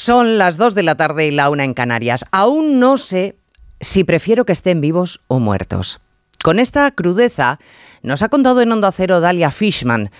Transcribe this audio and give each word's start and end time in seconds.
Son 0.00 0.38
las 0.38 0.58
2 0.58 0.76
de 0.76 0.84
la 0.84 0.94
tarde 0.94 1.26
y 1.26 1.32
la 1.32 1.50
una 1.50 1.64
en 1.64 1.74
Canarias. 1.74 2.24
Aún 2.30 2.78
no 2.78 2.98
sé 2.98 3.34
si 3.80 4.04
prefiero 4.04 4.46
que 4.46 4.52
estén 4.52 4.80
vivos 4.80 5.18
o 5.26 5.40
muertos. 5.40 5.98
Con 6.40 6.60
esta 6.60 6.88
crudeza 6.92 7.58
nos 8.04 8.22
ha 8.22 8.28
contado 8.28 8.60
en 8.60 8.70
Onda 8.70 8.92
Cero 8.92 9.20
Dalia 9.20 9.50
Fishman 9.50 10.12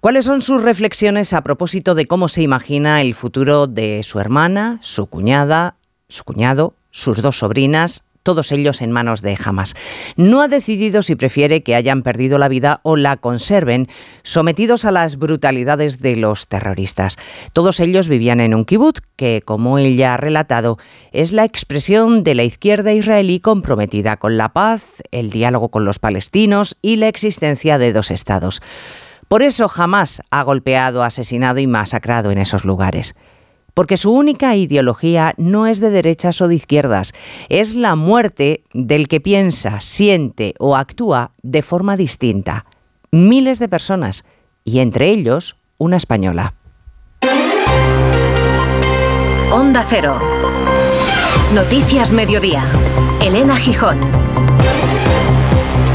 cuáles 0.00 0.24
son 0.24 0.42
sus 0.42 0.60
reflexiones 0.64 1.32
a 1.32 1.42
propósito 1.42 1.94
de 1.94 2.06
cómo 2.06 2.26
se 2.26 2.42
imagina 2.42 3.02
el 3.02 3.14
futuro 3.14 3.68
de 3.68 4.02
su 4.02 4.18
hermana, 4.18 4.80
su 4.82 5.06
cuñada, 5.06 5.76
su 6.08 6.24
cuñado, 6.24 6.74
sus 6.90 7.22
dos 7.22 7.38
sobrinas, 7.38 8.02
todos 8.22 8.52
ellos 8.52 8.82
en 8.82 8.92
manos 8.92 9.22
de 9.22 9.36
Hamas. 9.42 9.74
No 10.16 10.42
ha 10.42 10.48
decidido 10.48 11.02
si 11.02 11.16
prefiere 11.16 11.62
que 11.62 11.74
hayan 11.74 12.02
perdido 12.02 12.38
la 12.38 12.48
vida 12.48 12.80
o 12.82 12.96
la 12.96 13.16
conserven, 13.16 13.88
sometidos 14.22 14.84
a 14.84 14.92
las 14.92 15.16
brutalidades 15.16 16.00
de 16.00 16.16
los 16.16 16.46
terroristas. 16.46 17.16
Todos 17.52 17.80
ellos 17.80 18.08
vivían 18.08 18.40
en 18.40 18.54
un 18.54 18.64
kibbutz 18.64 19.00
que, 19.16 19.42
como 19.44 19.78
ella 19.78 20.14
ha 20.14 20.16
relatado, 20.16 20.78
es 21.12 21.32
la 21.32 21.44
expresión 21.44 22.22
de 22.22 22.34
la 22.34 22.44
izquierda 22.44 22.92
israelí 22.92 23.40
comprometida 23.40 24.16
con 24.16 24.36
la 24.36 24.50
paz, 24.50 25.02
el 25.10 25.30
diálogo 25.30 25.70
con 25.70 25.84
los 25.84 25.98
palestinos 25.98 26.76
y 26.82 26.96
la 26.96 27.08
existencia 27.08 27.78
de 27.78 27.92
dos 27.92 28.10
estados. 28.10 28.60
Por 29.28 29.42
eso 29.42 29.68
jamás 29.68 30.22
ha 30.30 30.42
golpeado, 30.42 31.04
asesinado 31.04 31.60
y 31.60 31.66
masacrado 31.66 32.32
en 32.32 32.38
esos 32.38 32.64
lugares 32.64 33.14
porque 33.74 33.96
su 33.96 34.12
única 34.12 34.56
ideología 34.56 35.34
no 35.36 35.66
es 35.66 35.80
de 35.80 35.90
derechas 35.90 36.40
o 36.40 36.48
de 36.48 36.54
izquierdas, 36.54 37.12
es 37.48 37.74
la 37.74 37.96
muerte 37.96 38.64
del 38.72 39.08
que 39.08 39.20
piensa, 39.20 39.80
siente 39.80 40.54
o 40.58 40.76
actúa 40.76 41.32
de 41.42 41.62
forma 41.62 41.96
distinta. 41.96 42.66
Miles 43.10 43.58
de 43.58 43.68
personas, 43.68 44.24
y 44.64 44.80
entre 44.80 45.08
ellos 45.08 45.56
una 45.78 45.96
española. 45.96 46.54
Onda 49.52 49.84
Cero. 49.88 50.18
Noticias 51.52 52.12
Mediodía. 52.12 52.64
Elena 53.20 53.56
Gijón. 53.56 53.98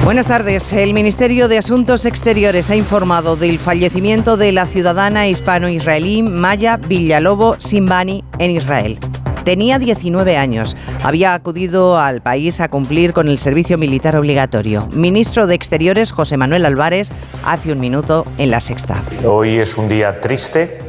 Buenas 0.05 0.27
tardes. 0.27 0.71
El 0.71 0.93
Ministerio 0.93 1.47
de 1.47 1.57
Asuntos 1.57 2.05
Exteriores 2.05 2.69
ha 2.69 2.75
informado 2.75 3.35
del 3.35 3.57
fallecimiento 3.57 4.37
de 4.37 4.51
la 4.51 4.67
ciudadana 4.67 5.27
hispano-israelí 5.27 6.21
Maya 6.21 6.77
Villalobo 6.77 7.55
Simbani 7.57 8.23
en 8.37 8.51
Israel. 8.51 8.99
Tenía 9.45 9.79
19 9.79 10.37
años. 10.37 10.77
Había 11.03 11.33
acudido 11.33 11.97
al 11.97 12.21
país 12.21 12.61
a 12.61 12.69
cumplir 12.69 13.13
con 13.13 13.29
el 13.29 13.39
servicio 13.39 13.79
militar 13.79 14.15
obligatorio. 14.15 14.87
Ministro 14.93 15.47
de 15.47 15.55
Exteriores 15.55 16.11
José 16.11 16.37
Manuel 16.37 16.67
Álvarez 16.67 17.09
hace 17.43 17.71
un 17.71 17.79
minuto 17.79 18.25
en 18.37 18.51
la 18.51 18.61
sexta. 18.61 19.03
Hoy 19.25 19.57
es 19.57 19.75
un 19.75 19.89
día 19.89 20.21
triste 20.21 20.81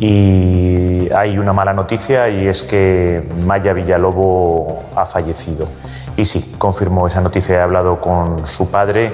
y 0.00 1.12
hay 1.14 1.36
una 1.36 1.52
mala 1.52 1.74
noticia 1.74 2.30
y 2.30 2.48
es 2.48 2.62
que 2.62 3.22
Maya 3.44 3.74
Villalobo 3.74 4.84
ha 4.96 5.04
fallecido. 5.04 5.68
Y 6.16 6.24
sí, 6.24 6.54
confirmó 6.56 7.06
esa 7.06 7.20
noticia. 7.20 7.56
He 7.56 7.60
hablado 7.60 8.00
con 8.00 8.46
su 8.46 8.70
padre 8.70 9.12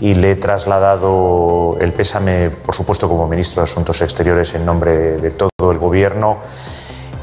y 0.00 0.14
le 0.14 0.32
he 0.32 0.36
trasladado 0.36 1.78
el 1.80 1.92
pésame, 1.92 2.50
por 2.50 2.74
supuesto, 2.74 3.08
como 3.08 3.28
ministro 3.28 3.62
de 3.62 3.70
Asuntos 3.70 4.02
Exteriores 4.02 4.52
en 4.54 4.66
nombre 4.66 5.18
de 5.18 5.30
todo 5.30 5.70
el 5.70 5.78
Gobierno. 5.78 6.38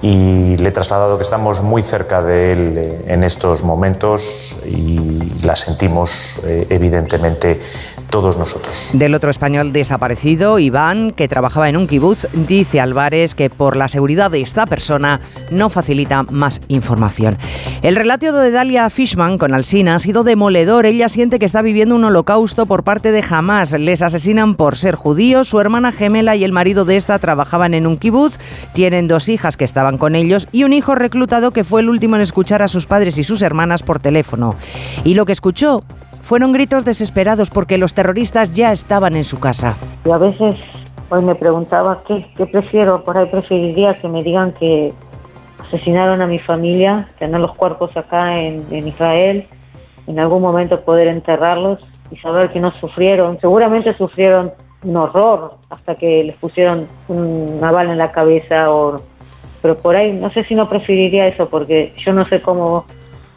Y 0.02 0.58
le 0.58 0.70
he 0.70 0.72
trasladado 0.72 1.18
que 1.18 1.24
estamos 1.24 1.62
muy 1.62 1.84
cerca 1.84 2.24
de 2.24 2.52
él 2.52 2.78
eh, 2.78 3.02
en 3.08 3.24
estos 3.24 3.64
momentos 3.64 4.60
y 4.66 5.00
la 5.44 5.56
sentimos, 5.56 6.40
eh, 6.44 6.66
evidentemente, 6.70 7.60
todos 8.12 8.38
nosotros. 8.38 8.90
Del 8.94 9.16
otro 9.16 9.32
español 9.32 9.74
desaparecido, 9.74 10.60
Iván, 10.60 11.12
que 11.12 11.28
trabajaba 11.28 11.70
en 11.70 11.78
un 11.78 11.88
kibutz, 11.88 12.28
dice 12.34 12.80
Álvarez 12.80 13.34
que 13.34 13.50
por 13.50 13.76
la 13.76 13.88
seguridad 13.88 14.30
de 14.30 14.42
esta 14.42 14.66
persona 14.66 15.22
no 15.50 15.70
facilita 15.70 16.24
más 16.24 16.62
información. 16.68 17.38
El 17.82 17.96
relato 17.96 18.34
de 18.34 18.52
Dalia 18.52 18.90
Fishman 18.90 19.38
con 19.38 19.54
Alsina 19.54 19.96
ha 19.96 20.00
sido 20.00 20.24
demoledor. 20.24 20.86
Ella 20.86 21.10
siente 21.10 21.40
que 21.40 21.46
está 21.46 21.62
viviendo 21.62 21.96
un 21.96 22.04
holocausto 22.04 22.66
por 22.66 22.84
parte 22.84 23.12
de 23.12 23.24
Hamas. 23.28 23.72
Les 23.72 24.02
asesinan 24.02 24.56
por 24.56 24.78
ser 24.78 24.96
judíos. 24.96 25.48
Su 25.48 25.60
hermana 25.60 25.92
gemela 25.92 26.36
y 26.36 26.44
el 26.44 26.52
marido 26.52 26.86
de 26.86 26.98
esta 26.98 27.18
trabajaban 27.18 27.74
en 27.74 27.88
un 27.88 27.98
kibutz. 27.98 28.38
Tienen 28.74 29.08
dos 29.08 29.30
hijas 29.30 29.58
que 29.58 29.66
estaban 29.66 29.91
con 29.98 30.16
ellos 30.16 30.48
y 30.52 30.64
un 30.64 30.74
hijo 30.74 30.96
reclutado 30.96 31.52
que 31.52 31.64
fue 31.64 31.82
el 31.82 31.90
último 31.90 32.16
en 32.16 32.22
escuchar 32.22 32.62
a 32.62 32.68
sus 32.68 32.88
padres 32.88 33.18
y 33.18 33.24
sus 33.24 33.42
hermanas 33.42 33.84
por 33.84 34.00
teléfono. 34.00 34.56
Y 35.04 35.16
lo 35.16 35.26
que 35.26 35.34
escuchó 35.34 35.84
fueron 36.22 36.54
gritos 36.54 36.86
desesperados 36.86 37.50
porque 37.50 37.78
los 37.78 37.94
terroristas 37.94 38.54
ya 38.54 38.72
estaban 38.72 39.16
en 39.16 39.26
su 39.26 39.40
casa. 39.40 39.76
Y 40.06 40.12
a 40.12 40.18
veces 40.18 40.56
hoy 41.10 41.24
me 41.24 41.36
preguntaba 41.36 42.04
qué, 42.08 42.46
prefiero, 42.46 43.04
por 43.04 43.18
ahí 43.18 43.28
preferiría 43.28 43.94
que 43.96 44.08
me 44.08 44.24
digan 44.24 44.54
que 44.54 44.94
asesinaron 45.68 46.22
a 46.22 46.28
mi 46.28 46.40
familia, 46.40 47.08
tener 47.20 47.40
los 47.40 47.56
cuerpos 47.56 47.96
acá 47.98 48.38
en, 48.38 48.66
en 48.72 48.88
Israel, 48.88 49.48
en 50.08 50.20
algún 50.20 50.42
momento 50.42 50.82
poder 50.82 51.08
enterrarlos 51.08 51.80
y 52.12 52.18
saber 52.18 52.50
que 52.50 52.60
no 52.60 52.74
sufrieron. 52.76 53.40
Seguramente 53.40 53.96
sufrieron 53.98 54.52
un 54.84 54.98
horror 54.98 55.56
hasta 55.70 55.96
que 55.96 56.24
les 56.24 56.36
pusieron 56.38 56.88
una 57.08 57.72
bala 57.72 57.92
en 57.92 57.98
la 57.98 58.12
cabeza 58.12 58.72
o 58.72 59.02
pero 59.62 59.78
por 59.78 59.96
ahí 59.96 60.14
no 60.14 60.30
sé 60.32 60.44
si 60.44 60.56
no 60.56 60.68
preferiría 60.68 61.28
eso 61.28 61.50
porque 61.50 61.94
yo 62.04 62.14
no 62.14 62.28
sé 62.28 62.42
cómo 62.42 62.86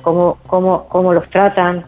cómo 0.02 0.38
cómo, 0.46 0.86
cómo 0.88 1.12
los 1.12 1.28
tratan 1.30 1.84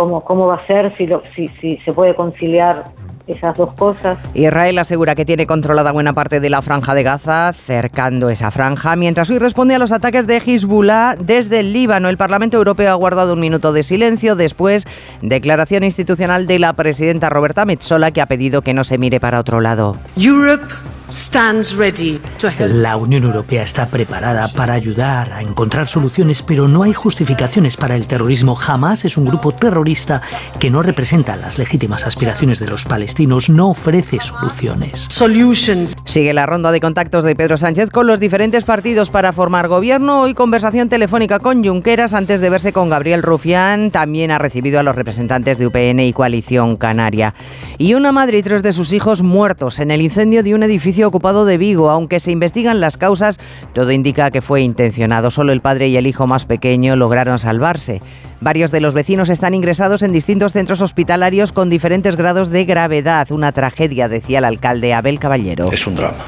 cómo, 0.00 0.22
cómo 0.22 0.46
va 0.46 0.54
a 0.54 0.66
ser, 0.66 0.96
si, 0.96 1.06
lo, 1.06 1.22
si, 1.34 1.48
si 1.60 1.76
se 1.78 1.92
puede 1.92 2.14
conciliar 2.14 2.84
esas 3.26 3.56
dos 3.56 3.72
cosas. 3.74 4.18
Israel 4.34 4.78
asegura 4.78 5.14
que 5.14 5.24
tiene 5.24 5.46
controlada 5.46 5.92
buena 5.92 6.14
parte 6.14 6.40
de 6.40 6.50
la 6.50 6.62
franja 6.62 6.94
de 6.94 7.02
Gaza, 7.02 7.52
cercando 7.52 8.30
esa 8.30 8.50
franja, 8.50 8.96
mientras 8.96 9.30
hoy 9.30 9.38
responde 9.38 9.74
a 9.74 9.78
los 9.78 9.92
ataques 9.92 10.26
de 10.26 10.38
Hezbollah 10.38 11.16
desde 11.16 11.60
el 11.60 11.72
Líbano. 11.72 12.08
El 12.08 12.16
Parlamento 12.16 12.56
Europeo 12.56 12.90
ha 12.90 12.94
guardado 12.94 13.34
un 13.34 13.40
minuto 13.40 13.72
de 13.72 13.82
silencio 13.82 14.36
después 14.36 14.86
declaración 15.20 15.84
institucional 15.84 16.46
de 16.46 16.58
la 16.58 16.72
presidenta 16.72 17.28
Roberta 17.28 17.66
Metsola 17.66 18.10
que 18.10 18.22
ha 18.22 18.26
pedido 18.26 18.62
que 18.62 18.74
no 18.74 18.84
se 18.84 18.98
mire 18.98 19.20
para 19.20 19.38
otro 19.38 19.60
lado. 19.60 19.96
Europe 20.16 20.64
stands 21.12 21.76
ready 21.76 22.20
to 22.38 22.48
help. 22.48 22.72
La 22.72 22.96
Unión 22.96 23.24
Europea 23.24 23.62
está 23.62 23.86
preparada 23.86 24.48
para 24.48 24.74
ayudar 24.74 25.32
a 25.32 25.42
encontrar 25.42 25.88
soluciones, 25.88 26.42
pero 26.42 26.68
no 26.68 26.82
hay 26.82 26.92
justificaciones 26.92 27.76
para 27.76 27.96
el 27.96 28.06
terrorismo. 28.06 28.54
Jamás 28.54 29.04
es 29.04 29.16
un 29.16 29.24
grupo 29.24 29.52
terrorista 29.52 30.22
que 30.58 30.70
no 30.70 30.82
representa 30.82 31.36
las 31.36 31.58
legítimas 31.58 32.06
aspiraciones 32.06 32.58
de 32.60 32.68
los 32.68 32.84
palestinos, 32.84 33.48
no 33.48 33.70
ofrece 33.70 34.20
soluciones. 34.20 35.06
Solutions. 35.08 35.94
Sigue 36.04 36.32
la 36.32 36.46
ronda 36.46 36.72
de 36.72 36.80
contactos 36.80 37.24
de 37.24 37.34
Pedro 37.34 37.56
Sánchez 37.56 37.90
con 37.90 38.06
los 38.06 38.20
diferentes 38.20 38.64
partidos 38.64 39.10
para 39.10 39.32
formar 39.32 39.68
gobierno. 39.68 40.20
Hoy 40.20 40.34
conversación 40.34 40.88
telefónica 40.88 41.38
con 41.38 41.64
Junqueras 41.64 42.14
antes 42.14 42.40
de 42.40 42.50
verse 42.50 42.72
con 42.72 42.90
Gabriel 42.90 43.22
Rufián. 43.22 43.90
También 43.90 44.30
ha 44.30 44.38
recibido 44.38 44.80
a 44.80 44.82
los 44.82 44.96
representantes 44.96 45.58
de 45.58 45.66
UPN 45.66 46.00
y 46.00 46.12
Coalición 46.12 46.76
Canaria. 46.76 47.34
Y 47.78 47.94
una 47.94 48.12
madre 48.12 48.38
y 48.38 48.42
tres 48.42 48.62
de 48.62 48.72
sus 48.72 48.92
hijos 48.92 49.22
muertos 49.22 49.80
en 49.80 49.90
el 49.90 50.02
incendio 50.02 50.42
de 50.42 50.54
un 50.54 50.62
edificio 50.62 50.99
ocupado 51.08 51.44
de 51.44 51.58
Vigo. 51.58 51.90
Aunque 51.90 52.20
se 52.20 52.32
investigan 52.32 52.80
las 52.80 52.96
causas, 52.96 53.38
todo 53.72 53.92
indica 53.92 54.30
que 54.30 54.42
fue 54.42 54.62
intencionado. 54.62 55.30
Solo 55.30 55.52
el 55.52 55.60
padre 55.60 55.88
y 55.88 55.96
el 55.96 56.06
hijo 56.06 56.26
más 56.26 56.46
pequeño 56.46 56.96
lograron 56.96 57.38
salvarse. 57.38 58.00
Varios 58.40 58.70
de 58.70 58.80
los 58.80 58.94
vecinos 58.94 59.28
están 59.28 59.54
ingresados 59.54 60.02
en 60.02 60.12
distintos 60.12 60.52
centros 60.52 60.80
hospitalarios 60.80 61.52
con 61.52 61.68
diferentes 61.68 62.16
grados 62.16 62.50
de 62.50 62.64
gravedad. 62.64 63.30
Una 63.30 63.52
tragedia, 63.52 64.08
decía 64.08 64.38
el 64.38 64.44
alcalde 64.44 64.94
Abel 64.94 65.18
Caballero. 65.18 65.70
Es 65.70 65.86
un 65.86 65.96
drama. 65.96 66.24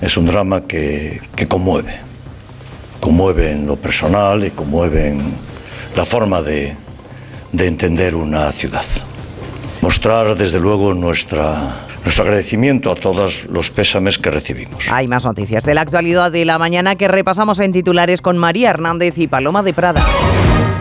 Es 0.00 0.16
un 0.16 0.26
drama 0.26 0.62
que, 0.62 1.20
que 1.34 1.46
conmueve. 1.46 1.94
Conmueve 3.00 3.50
en 3.50 3.66
lo 3.66 3.76
personal 3.76 4.44
y 4.44 4.50
conmueve 4.50 5.08
en 5.08 5.20
la 5.96 6.04
forma 6.04 6.40
de, 6.42 6.76
de 7.52 7.66
entender 7.66 8.14
una 8.14 8.50
ciudad. 8.52 8.84
Mostrar 9.84 10.34
desde 10.34 10.58
luego 10.60 10.94
nuestra 10.94 11.74
nuestro 12.04 12.24
agradecimiento 12.24 12.90
a 12.90 12.94
todos 12.94 13.44
los 13.50 13.70
pésames 13.70 14.18
que 14.18 14.30
recibimos. 14.30 14.90
Hay 14.90 15.08
más 15.08 15.26
noticias 15.26 15.62
de 15.62 15.74
la 15.74 15.82
actualidad 15.82 16.32
de 16.32 16.46
la 16.46 16.58
mañana 16.58 16.96
que 16.96 17.06
repasamos 17.06 17.60
en 17.60 17.74
titulares 17.74 18.22
con 18.22 18.38
María 18.38 18.70
Hernández 18.70 19.18
y 19.18 19.28
Paloma 19.28 19.62
de 19.62 19.74
Prada. 19.74 20.02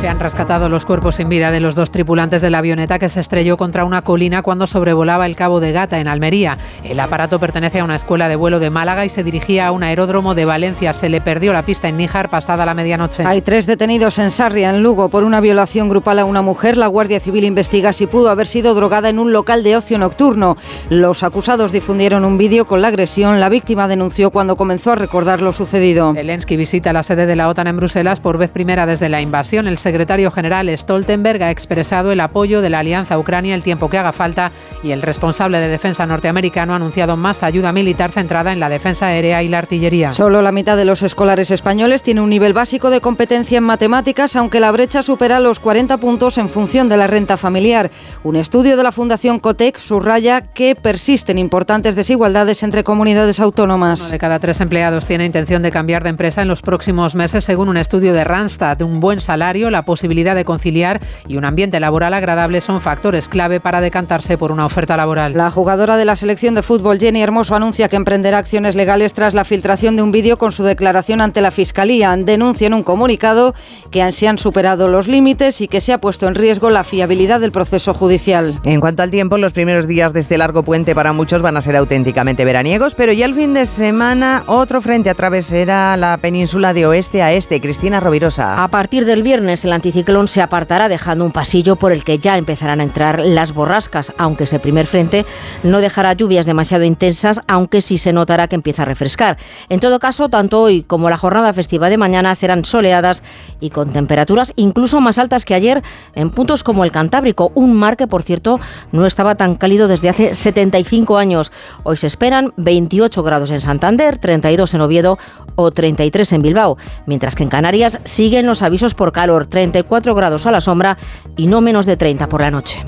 Se 0.04 0.10
han 0.10 0.20
rescatado 0.20 0.68
los 0.68 0.84
cuerpos 0.84 1.16
sin 1.16 1.30
vida 1.30 1.50
de 1.50 1.62
los 1.62 1.76
dos 1.76 1.90
tripulantes 1.90 2.42
de 2.42 2.50
la 2.50 2.58
avioneta 2.58 3.00
que 3.00 3.08
se 3.08 3.22
estrelló 3.22 3.56
contra 3.56 3.86
una 3.86 4.02
colina 4.02 4.42
cuando 4.42 4.68
sobrevolaba 4.68 5.26
el 5.26 5.38
Cabo 5.38 5.62
de 5.62 5.72
Gata 5.72 6.02
en 6.02 6.10
Almería. 6.10 6.58
El 6.84 7.00
aparato 7.00 7.40
pertenece 7.40 7.80
a 7.80 7.86
una 7.86 7.96
escuela 7.96 8.28
de 8.28 8.36
vuelo 8.36 8.60
de 8.60 8.70
Málaga 8.70 9.06
y 9.06 9.10
se 9.10 9.24
dirigía 9.24 9.66
a 9.66 9.72
un 9.72 9.82
aeródromo 9.82 10.36
de 10.36 10.44
Valencia. 10.44 10.92
Se 10.92 11.08
le 11.08 11.22
perdió 11.22 11.54
la 11.54 11.64
pista 11.64 11.88
en 11.88 11.96
Níjar 11.96 12.30
pasada 12.30 12.66
la 12.66 12.74
medianoche. 12.74 13.24
Hay 13.26 13.42
tres 13.42 13.66
detenidos 13.66 14.20
en 14.20 14.30
Sarria, 14.30 14.72
en 14.72 14.84
Lugo, 14.84 15.08
por 15.08 15.24
una 15.24 15.40
violación 15.40 15.88
grupal 15.88 16.20
a 16.20 16.26
una 16.26 16.42
mujer. 16.42 16.76
La 16.76 16.88
Guardia 16.88 17.22
Civil 17.22 17.46
investiga 17.46 17.94
si 17.94 18.06
pudo 18.06 18.30
haber 18.30 18.48
sido 18.48 18.76
drogada 18.76 19.08
en 19.08 19.20
un 19.20 19.32
local 19.32 19.64
de 19.64 19.78
ocio 19.78 19.98
nocturno. 19.98 20.58
Los 20.90 21.24
acusados 21.24 21.72
difundieron 21.72 22.26
un 22.26 22.38
vídeo 22.38 22.66
con 22.66 22.82
la 22.82 22.90
agresión. 22.90 23.40
La 23.40 23.48
víctima 23.48 23.88
denunció 23.88 24.32
cuando 24.32 24.58
comenzó 24.58 24.92
a 24.92 24.96
recordar 24.96 25.42
lo 25.42 25.54
sucedido. 25.54 26.14
Zelensky 26.14 26.58
visita 26.58 26.92
la 26.92 27.04
sede 27.04 27.26
de 27.26 27.38
la 27.38 27.48
OTAN 27.48 27.68
en 27.68 27.78
Bruselas 27.78 28.20
por 28.20 28.38
vez 28.38 28.50
primera 28.50 28.86
desde 28.86 29.08
la 29.08 29.22
invasión. 29.22 29.66
El 29.66 29.78
secretario 29.94 30.31
general 30.31 30.75
Stoltenberg 30.75 31.44
ha 31.44 31.51
expresado 31.51 32.12
el 32.12 32.19
apoyo 32.19 32.63
de 32.63 32.72
la 32.72 32.80
alianza 32.80 33.13
a 33.13 33.19
Ucrania 33.19 33.54
el 33.54 33.62
tiempo 33.62 33.92
que 33.92 34.00
haga 34.00 34.12
falta 34.12 34.51
y 34.81 34.90
el 34.90 35.04
responsable 35.04 35.60
de 35.60 35.68
defensa 35.68 36.07
norteamericano 36.07 36.74
ha 36.74 36.78
anunciado 36.78 37.16
más 37.16 37.44
ayuda 37.44 37.72
militar 37.72 38.12
centrada 38.12 38.51
en 38.51 38.60
la 38.60 38.69
defensa 38.69 39.06
aérea 39.06 39.44
y 39.44 39.50
la 39.50 39.60
artillería. 39.60 40.12
Solo 40.12 40.42
la 40.42 40.51
mitad 40.51 40.78
de 40.78 40.86
los 40.86 41.04
escolares 41.04 41.51
españoles 41.51 42.01
tiene 42.01 42.22
un 42.22 42.31
nivel 42.31 42.54
básico 42.54 42.90
de 42.90 43.01
competencia 43.01 43.60
en 43.60 43.66
matemáticas, 43.66 44.36
aunque 44.36 44.60
la 44.60 44.72
brecha 44.72 45.04
supera 45.04 45.40
los 45.40 45.60
40 45.60 45.98
puntos 45.98 46.40
en 46.40 46.50
función 46.50 46.90
de 46.90 46.98
la 46.98 47.06
renta 47.06 47.38
familiar. 47.38 47.92
Un 48.24 48.36
estudio 48.36 48.75
de 48.75 48.81
la 48.81 48.92
Fundación 48.92 49.40
Cotec 49.40 49.78
subraya 49.78 50.42
que 50.42 50.74
persisten 50.74 51.38
importantes 51.38 51.95
desigualdades 51.95 52.63
entre 52.63 52.84
comunidades 52.84 53.40
autónomas. 53.40 54.01
Uno 54.01 54.10
de 54.10 54.18
cada 54.18 54.40
tres 54.40 54.60
empleados 54.60 55.06
tiene 55.06 55.25
intención 55.25 55.62
de 55.62 55.69
cambiar 55.69 56.01
de 56.01 56.10
empresa 56.10 56.42
en 56.42 56.48
los 56.48 56.63
próximos 56.63 57.13
meses, 57.13 57.44
según 57.44 57.69
un 57.69 57.78
estudio 57.78 58.12
de 58.13 58.24
Randstad. 58.24 58.81
Un 58.81 59.00
buen 59.00 59.22
salario, 59.22 59.69
la 59.69 59.82
posibilidad 59.83 60.35
de 60.35 60.45
conciliar 60.45 61.01
y 61.27 61.38
un 61.38 61.45
ambiente 61.45 61.80
laboral 61.80 62.13
agradable 62.13 62.62
son 62.62 62.81
factores 62.81 63.30
clave 63.30 63.59
para 63.59 63.81
decantarse 63.81 64.38
por 64.38 64.51
una 64.51 64.65
oferta 64.65 64.97
laboral. 64.97 65.33
La 65.33 65.51
jugadora 65.51 65.97
de 65.97 66.06
la 66.06 66.15
selección 66.15 66.56
de 66.56 66.62
fútbol 66.62 67.00
Jenny 67.00 67.21
Hermoso 67.21 67.56
anuncia 67.56 67.89
que 67.89 67.95
emprenderá 67.95 68.38
acciones 68.38 68.75
legales 68.75 69.13
tras 69.13 69.33
la 69.33 69.44
filtración 69.44 69.95
de 69.95 70.01
un 70.01 70.12
vídeo 70.12 70.38
con 70.38 70.51
su 70.51 70.63
declaración 70.63 71.21
ante 71.21 71.41
la 71.41 71.51
Fiscalía. 71.51 72.15
Denuncia 72.18 72.68
en 72.68 72.74
un 72.74 72.83
comunicado 72.83 73.53
que 73.91 74.12
se 74.12 74.27
han 74.27 74.38
superado 74.38 74.88
los 74.88 75.07
límites 75.07 75.62
y 75.62 75.68
que 75.68 75.81
se 75.81 75.94
ha 75.94 76.01
puesto 76.01 76.27
en 76.27 76.35
riesgo 76.35 76.69
la 76.69 76.83
fiabilidad 76.83 77.39
del 77.39 77.51
proceso 77.51 77.94
judicial. 77.94 78.59
En 78.63 78.80
cuanto 78.80 79.03
al 79.03 79.12
tiempo, 79.12 79.38
los 79.38 79.53
primeros 79.53 79.88
días 79.88 80.13
de 80.13 80.19
este 80.19 80.38
largo 80.38 80.63
puente 80.63 80.95
para 80.95 81.13
muchos 81.13 81.41
van 81.41 81.57
a 81.57 81.62
ser 81.62 81.75
auténticamente 81.75 82.45
veraniegos, 82.45 82.95
pero 82.95 83.13
ya 83.13 83.25
el 83.25 83.33
fin 83.33 83.53
de 83.53 83.65
semana 83.65 84.44
otro 84.47 84.81
frente 84.81 85.09
atravesará 85.09 85.97
la 85.97 86.18
península 86.18 86.74
de 86.74 86.85
oeste 86.85 87.21
a 87.21 87.33
este. 87.33 87.62
Cristina 87.62 88.00
Rovirosa. 88.00 88.63
A 88.63 88.68
partir 88.68 89.06
del 89.06 89.24
viernes 89.24 89.65
anticiclón 89.74 90.28
se 90.28 90.42
apartará 90.42 90.88
dejando 90.88 91.25
un 91.25 91.31
pasillo 91.31 91.75
por 91.75 91.92
el 91.92 92.04
que 92.04 92.20
ya 92.20 92.38
empezarán 92.38 92.80
a 92.80 92.84
entrar 92.84 93.20
las 93.20 93.54
borrascas, 93.54 94.14
aunque 94.18 94.46
ese 94.46 94.60
primer 94.60 94.88
frente 94.88 95.25
no 95.64 95.80
dejará 95.80 96.14
lluvias 96.14 96.46
demasiado 96.46 96.84
intensas, 96.84 97.42
aunque 97.48 97.81
sí 97.81 97.98
se 97.98 98.14
notará 98.14 98.48
que 98.48 98.56
empieza 98.56 98.84
a 98.84 98.86
refrescar. 98.86 99.38
En 99.70 99.80
todo 99.80 100.00
caso, 100.00 100.30
tanto 100.30 100.62
hoy 100.62 100.84
como 100.84 101.10
la 101.10 101.18
jornada 101.18 101.54
festiva 101.54 101.90
de 101.90 101.98
mañana 101.98 102.36
serán 102.36 102.66
soleadas 102.66 103.24
y 103.60 103.70
con 103.70 103.92
temperaturas 103.92 104.54
incluso 104.56 105.02
más 105.02 105.20
altas 105.20 105.46
que 105.46 105.56
ayer 105.56 105.81
en 106.16 106.30
puntos 106.30 106.64
como 106.64 106.84
el 106.84 106.92
Cantábrico, 106.92 107.52
un 107.56 107.74
mar 107.76 107.98
que 107.98 108.08
por 108.08 108.24
cierto 108.24 108.60
no 108.92 109.06
estaba 109.06 109.36
tan 109.36 109.56
cálido 109.56 109.88
desde 109.88 110.10
hace 110.10 110.34
75 110.34 111.18
años. 111.18 111.52
Hoy 111.84 111.98
se 111.98 112.08
esperan 112.08 112.54
28 112.58 113.24
grados 113.24 113.52
en 113.52 113.62
Santander, 113.62 114.18
32 114.18 114.74
en 114.74 114.81
Oviedo 114.81 115.18
o 115.56 115.72
33 115.72 116.34
en 116.34 116.42
Bilbao, 116.42 116.78
mientras 117.06 117.36
que 117.36 117.44
en 117.44 117.50
Canarias 117.50 118.00
siguen 118.04 118.46
los 118.46 118.62
avisos 118.62 118.94
por 118.94 119.12
calor, 119.12 119.48
34 119.48 120.16
grados 120.16 120.46
a 120.46 120.52
la 120.52 120.62
sombra 120.62 120.98
y 121.38 121.48
no 121.48 121.62
menos 121.62 121.86
de 121.86 121.98
30 121.98 122.30
por 122.30 122.42
la 122.42 122.52
noche. 122.52 122.84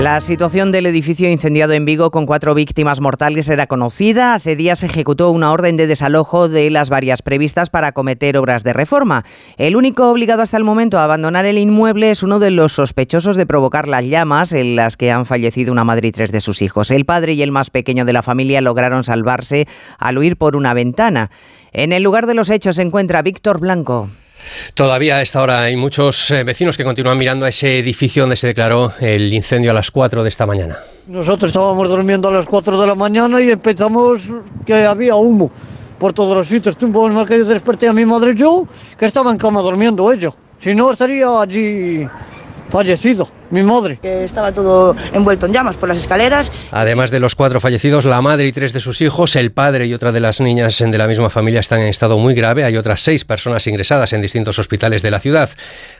La 0.00 0.20
situación 0.20 0.72
del 0.72 0.86
edificio 0.86 1.30
incendiado 1.30 1.74
en 1.74 1.84
Vigo 1.84 2.10
con 2.10 2.26
cuatro 2.26 2.54
víctimas 2.54 3.00
mortales 3.00 3.48
era 3.48 3.68
conocida. 3.68 4.34
Hace 4.34 4.56
días 4.56 4.80
se 4.80 4.86
ejecutó 4.86 5.30
una 5.30 5.52
orden 5.52 5.76
de 5.76 5.86
desalojo 5.86 6.48
de 6.48 6.70
las 6.70 6.90
varias 6.90 7.22
previstas 7.22 7.70
para 7.70 7.88
acometer 7.88 8.36
obras 8.36 8.64
de 8.64 8.72
reforma. 8.72 9.24
El 9.58 9.76
único 9.76 10.10
obligado 10.10 10.42
hasta 10.42 10.56
el 10.56 10.64
momento 10.64 10.98
a 10.98 11.04
abandonar 11.04 11.44
el 11.44 11.56
inmueble 11.56 12.10
es 12.10 12.24
uno 12.24 12.40
de 12.40 12.50
los 12.50 12.72
sospechosos 12.72 13.36
de 13.36 13.46
provocar 13.46 13.86
las 13.86 14.02
llamas 14.02 14.52
en 14.52 14.74
las 14.74 14.96
que 14.96 15.12
han 15.12 15.24
fallecido 15.24 15.70
una 15.70 15.84
madre 15.84 16.08
y 16.08 16.12
tres 16.12 16.32
de 16.32 16.40
sus 16.40 16.62
hijos. 16.62 16.90
El 16.90 17.04
padre 17.04 17.34
y 17.34 17.42
el 17.42 17.52
más 17.52 17.70
pequeño 17.70 18.04
de 18.04 18.12
la 18.12 18.22
familia 18.22 18.60
lograron 18.60 19.04
salvarse 19.04 19.68
al 19.98 20.18
huir 20.18 20.36
por 20.36 20.56
una 20.56 20.74
ventana. 20.74 21.30
En 21.72 21.92
el 21.92 22.02
lugar 22.02 22.26
de 22.26 22.34
los 22.34 22.50
hechos 22.50 22.76
se 22.76 22.82
encuentra 22.82 23.22
Víctor 23.22 23.60
Blanco. 23.60 24.08
Todavía 24.74 25.16
a 25.16 25.22
esta 25.22 25.42
hora 25.42 25.62
hay 25.62 25.76
muchos 25.76 26.30
eh, 26.30 26.44
vecinos 26.44 26.76
que 26.76 26.84
continúan 26.84 27.18
mirando 27.18 27.46
a 27.46 27.48
ese 27.48 27.78
edificio 27.78 28.22
donde 28.22 28.36
se 28.36 28.48
declaró 28.48 28.92
el 29.00 29.32
incendio 29.32 29.70
a 29.70 29.74
las 29.74 29.90
4 29.90 30.22
de 30.22 30.28
esta 30.28 30.46
mañana. 30.46 30.78
Nosotros 31.06 31.50
estábamos 31.50 31.88
durmiendo 31.88 32.28
a 32.28 32.32
las 32.32 32.46
4 32.46 32.80
de 32.80 32.86
la 32.86 32.94
mañana 32.94 33.40
y 33.40 33.50
empezamos 33.50 34.22
que 34.64 34.86
había 34.86 35.14
humo 35.14 35.50
por 35.98 36.12
todos 36.12 36.36
los 36.36 36.46
sitios. 36.46 36.76
Tuvo 36.76 37.08
mal 37.08 37.26
que 37.26 37.38
yo 37.38 37.44
desperté 37.44 37.88
a 37.88 37.92
mi 37.92 38.04
madre 38.04 38.32
y 38.32 38.34
yo, 38.34 38.66
que 38.98 39.06
estaba 39.06 39.30
en 39.30 39.38
cama 39.38 39.60
durmiendo 39.62 40.12
ellos. 40.12 40.34
Si 40.58 40.74
no, 40.74 40.92
estaría 40.92 41.40
allí 41.40 42.06
fallecido, 42.72 43.28
mi 43.50 43.62
madre. 43.62 43.98
Que 44.00 44.24
estaba 44.24 44.50
todo 44.50 44.96
envuelto 45.12 45.46
en 45.46 45.52
llamas 45.52 45.76
por 45.76 45.88
las 45.88 45.98
escaleras. 45.98 46.50
Además 46.70 47.10
de 47.10 47.20
los 47.20 47.36
cuatro 47.36 47.60
fallecidos, 47.60 48.06
la 48.06 48.22
madre 48.22 48.46
y 48.46 48.52
tres 48.52 48.72
de 48.72 48.80
sus 48.80 49.02
hijos, 49.02 49.36
el 49.36 49.52
padre 49.52 49.86
y 49.86 49.94
otra 49.94 50.10
de 50.10 50.20
las 50.20 50.40
niñas 50.40 50.78
de 50.78 50.98
la 50.98 51.06
misma 51.06 51.28
familia 51.28 51.60
están 51.60 51.80
en 51.80 51.88
estado 51.88 52.16
muy 52.16 52.34
grave. 52.34 52.64
Hay 52.64 52.76
otras 52.78 53.02
seis 53.02 53.24
personas 53.26 53.66
ingresadas 53.66 54.14
en 54.14 54.22
distintos 54.22 54.58
hospitales 54.58 55.02
de 55.02 55.10
la 55.10 55.20
ciudad. 55.20 55.50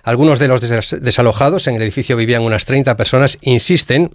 Algunos 0.02 0.38
de 0.38 0.48
los 0.48 0.60
desalojados, 0.60 1.66
en 1.66 1.76
el 1.76 1.82
edificio 1.82 2.16
vivían 2.16 2.42
unas 2.42 2.64
30 2.64 2.96
personas, 2.96 3.38
insisten 3.42 4.10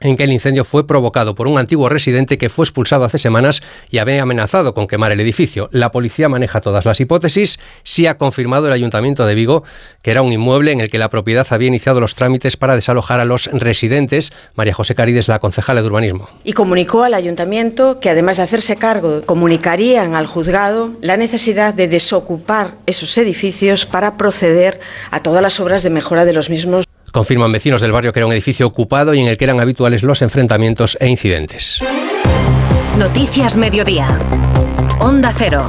en 0.00 0.16
que 0.16 0.24
el 0.24 0.32
incendio 0.32 0.64
fue 0.64 0.86
provocado 0.86 1.34
por 1.34 1.46
un 1.46 1.58
antiguo 1.58 1.88
residente 1.88 2.38
que 2.38 2.48
fue 2.48 2.64
expulsado 2.64 3.04
hace 3.04 3.18
semanas 3.18 3.62
y 3.90 3.98
había 3.98 4.22
amenazado 4.22 4.74
con 4.74 4.86
quemar 4.86 5.12
el 5.12 5.20
edificio. 5.20 5.68
La 5.72 5.90
policía 5.90 6.28
maneja 6.28 6.60
todas 6.60 6.84
las 6.84 7.00
hipótesis. 7.00 7.60
Sí 7.82 8.06
ha 8.06 8.18
confirmado 8.18 8.66
el 8.66 8.72
Ayuntamiento 8.72 9.26
de 9.26 9.34
Vigo 9.34 9.64
que 10.02 10.10
era 10.10 10.22
un 10.22 10.32
inmueble 10.32 10.72
en 10.72 10.80
el 10.80 10.90
que 10.90 10.98
la 10.98 11.10
propiedad 11.10 11.46
había 11.50 11.68
iniciado 11.68 12.00
los 12.00 12.14
trámites 12.14 12.56
para 12.56 12.74
desalojar 12.74 13.20
a 13.20 13.24
los 13.24 13.46
residentes. 13.52 14.32
María 14.54 14.74
José 14.74 14.94
Carides, 14.94 15.28
la 15.28 15.38
concejala 15.38 15.82
de 15.82 15.88
urbanismo. 15.88 16.28
Y 16.44 16.52
comunicó 16.52 17.02
al 17.02 17.14
Ayuntamiento 17.14 18.00
que 18.00 18.10
además 18.10 18.38
de 18.38 18.44
hacerse 18.44 18.76
cargo, 18.76 19.22
comunicarían 19.26 20.14
al 20.14 20.26
juzgado 20.26 20.92
la 21.02 21.16
necesidad 21.16 21.74
de 21.74 21.88
desocupar 21.88 22.74
esos 22.86 23.16
edificios 23.18 23.86
para 23.86 24.16
proceder 24.16 24.80
a 25.10 25.22
todas 25.22 25.42
las 25.42 25.60
obras 25.60 25.82
de 25.82 25.90
mejora 25.90 26.24
de 26.24 26.32
los 26.32 26.50
mismos. 26.50 26.86
Confirman 27.12 27.52
vecinos 27.52 27.80
del 27.80 27.92
barrio 27.92 28.12
que 28.12 28.20
era 28.20 28.26
un 28.26 28.32
edificio 28.32 28.66
ocupado 28.66 29.14
y 29.14 29.20
en 29.20 29.28
el 29.28 29.36
que 29.36 29.44
eran 29.44 29.60
habituales 29.60 30.02
los 30.02 30.22
enfrentamientos 30.22 30.96
e 31.00 31.08
incidentes. 31.08 31.82
Noticias 32.98 33.56
Mediodía. 33.56 34.18
Onda 35.00 35.32
Cero. 35.36 35.68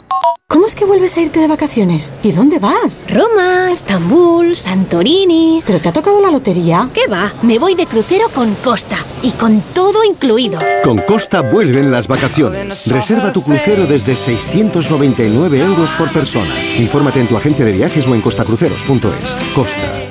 ¿Cómo 0.51 0.65
es 0.65 0.75
que 0.75 0.83
vuelves 0.83 1.15
a 1.15 1.21
irte 1.21 1.39
de 1.39 1.47
vacaciones? 1.47 2.11
¿Y 2.23 2.33
dónde 2.33 2.59
vas? 2.59 3.05
Roma, 3.07 3.71
Estambul, 3.71 4.57
Santorini. 4.57 5.63
¿Pero 5.65 5.79
te 5.79 5.87
ha 5.87 5.93
tocado 5.93 6.19
la 6.19 6.29
lotería? 6.29 6.89
¿Qué 6.93 7.07
va? 7.07 7.31
Me 7.41 7.57
voy 7.57 7.73
de 7.73 7.85
crucero 7.85 8.27
con 8.35 8.55
Costa 8.55 8.97
y 9.23 9.31
con 9.31 9.61
todo 9.73 10.03
incluido. 10.03 10.59
Con 10.83 10.97
Costa 10.97 11.39
vuelven 11.39 11.89
las 11.89 12.09
vacaciones. 12.09 12.85
Reserva 12.91 13.31
tu 13.31 13.43
crucero 13.43 13.85
desde 13.87 14.17
699 14.17 15.61
euros 15.61 15.95
por 15.95 16.11
persona. 16.11 16.53
Infórmate 16.77 17.21
en 17.21 17.27
tu 17.29 17.37
agencia 17.37 17.63
de 17.63 17.71
viajes 17.71 18.05
o 18.09 18.13
en 18.13 18.19
costacruceros.es. 18.19 19.37
Costa. 19.55 20.03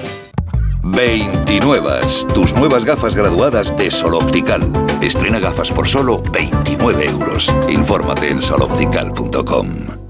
29. 0.82 2.00
Tus 2.32 2.54
nuevas 2.54 2.87
gafas 2.87 3.14
graduadas 3.14 3.76
de 3.76 3.90
Sol 3.90 4.14
Optical. 4.14 4.62
Estrena 5.02 5.38
gafas 5.38 5.70
por 5.70 5.87
solo 5.87 6.23
29 6.32 7.04
euros. 7.04 7.54
Infórmate 7.68 8.30
en 8.30 8.40
soloptical.com. 8.40 10.09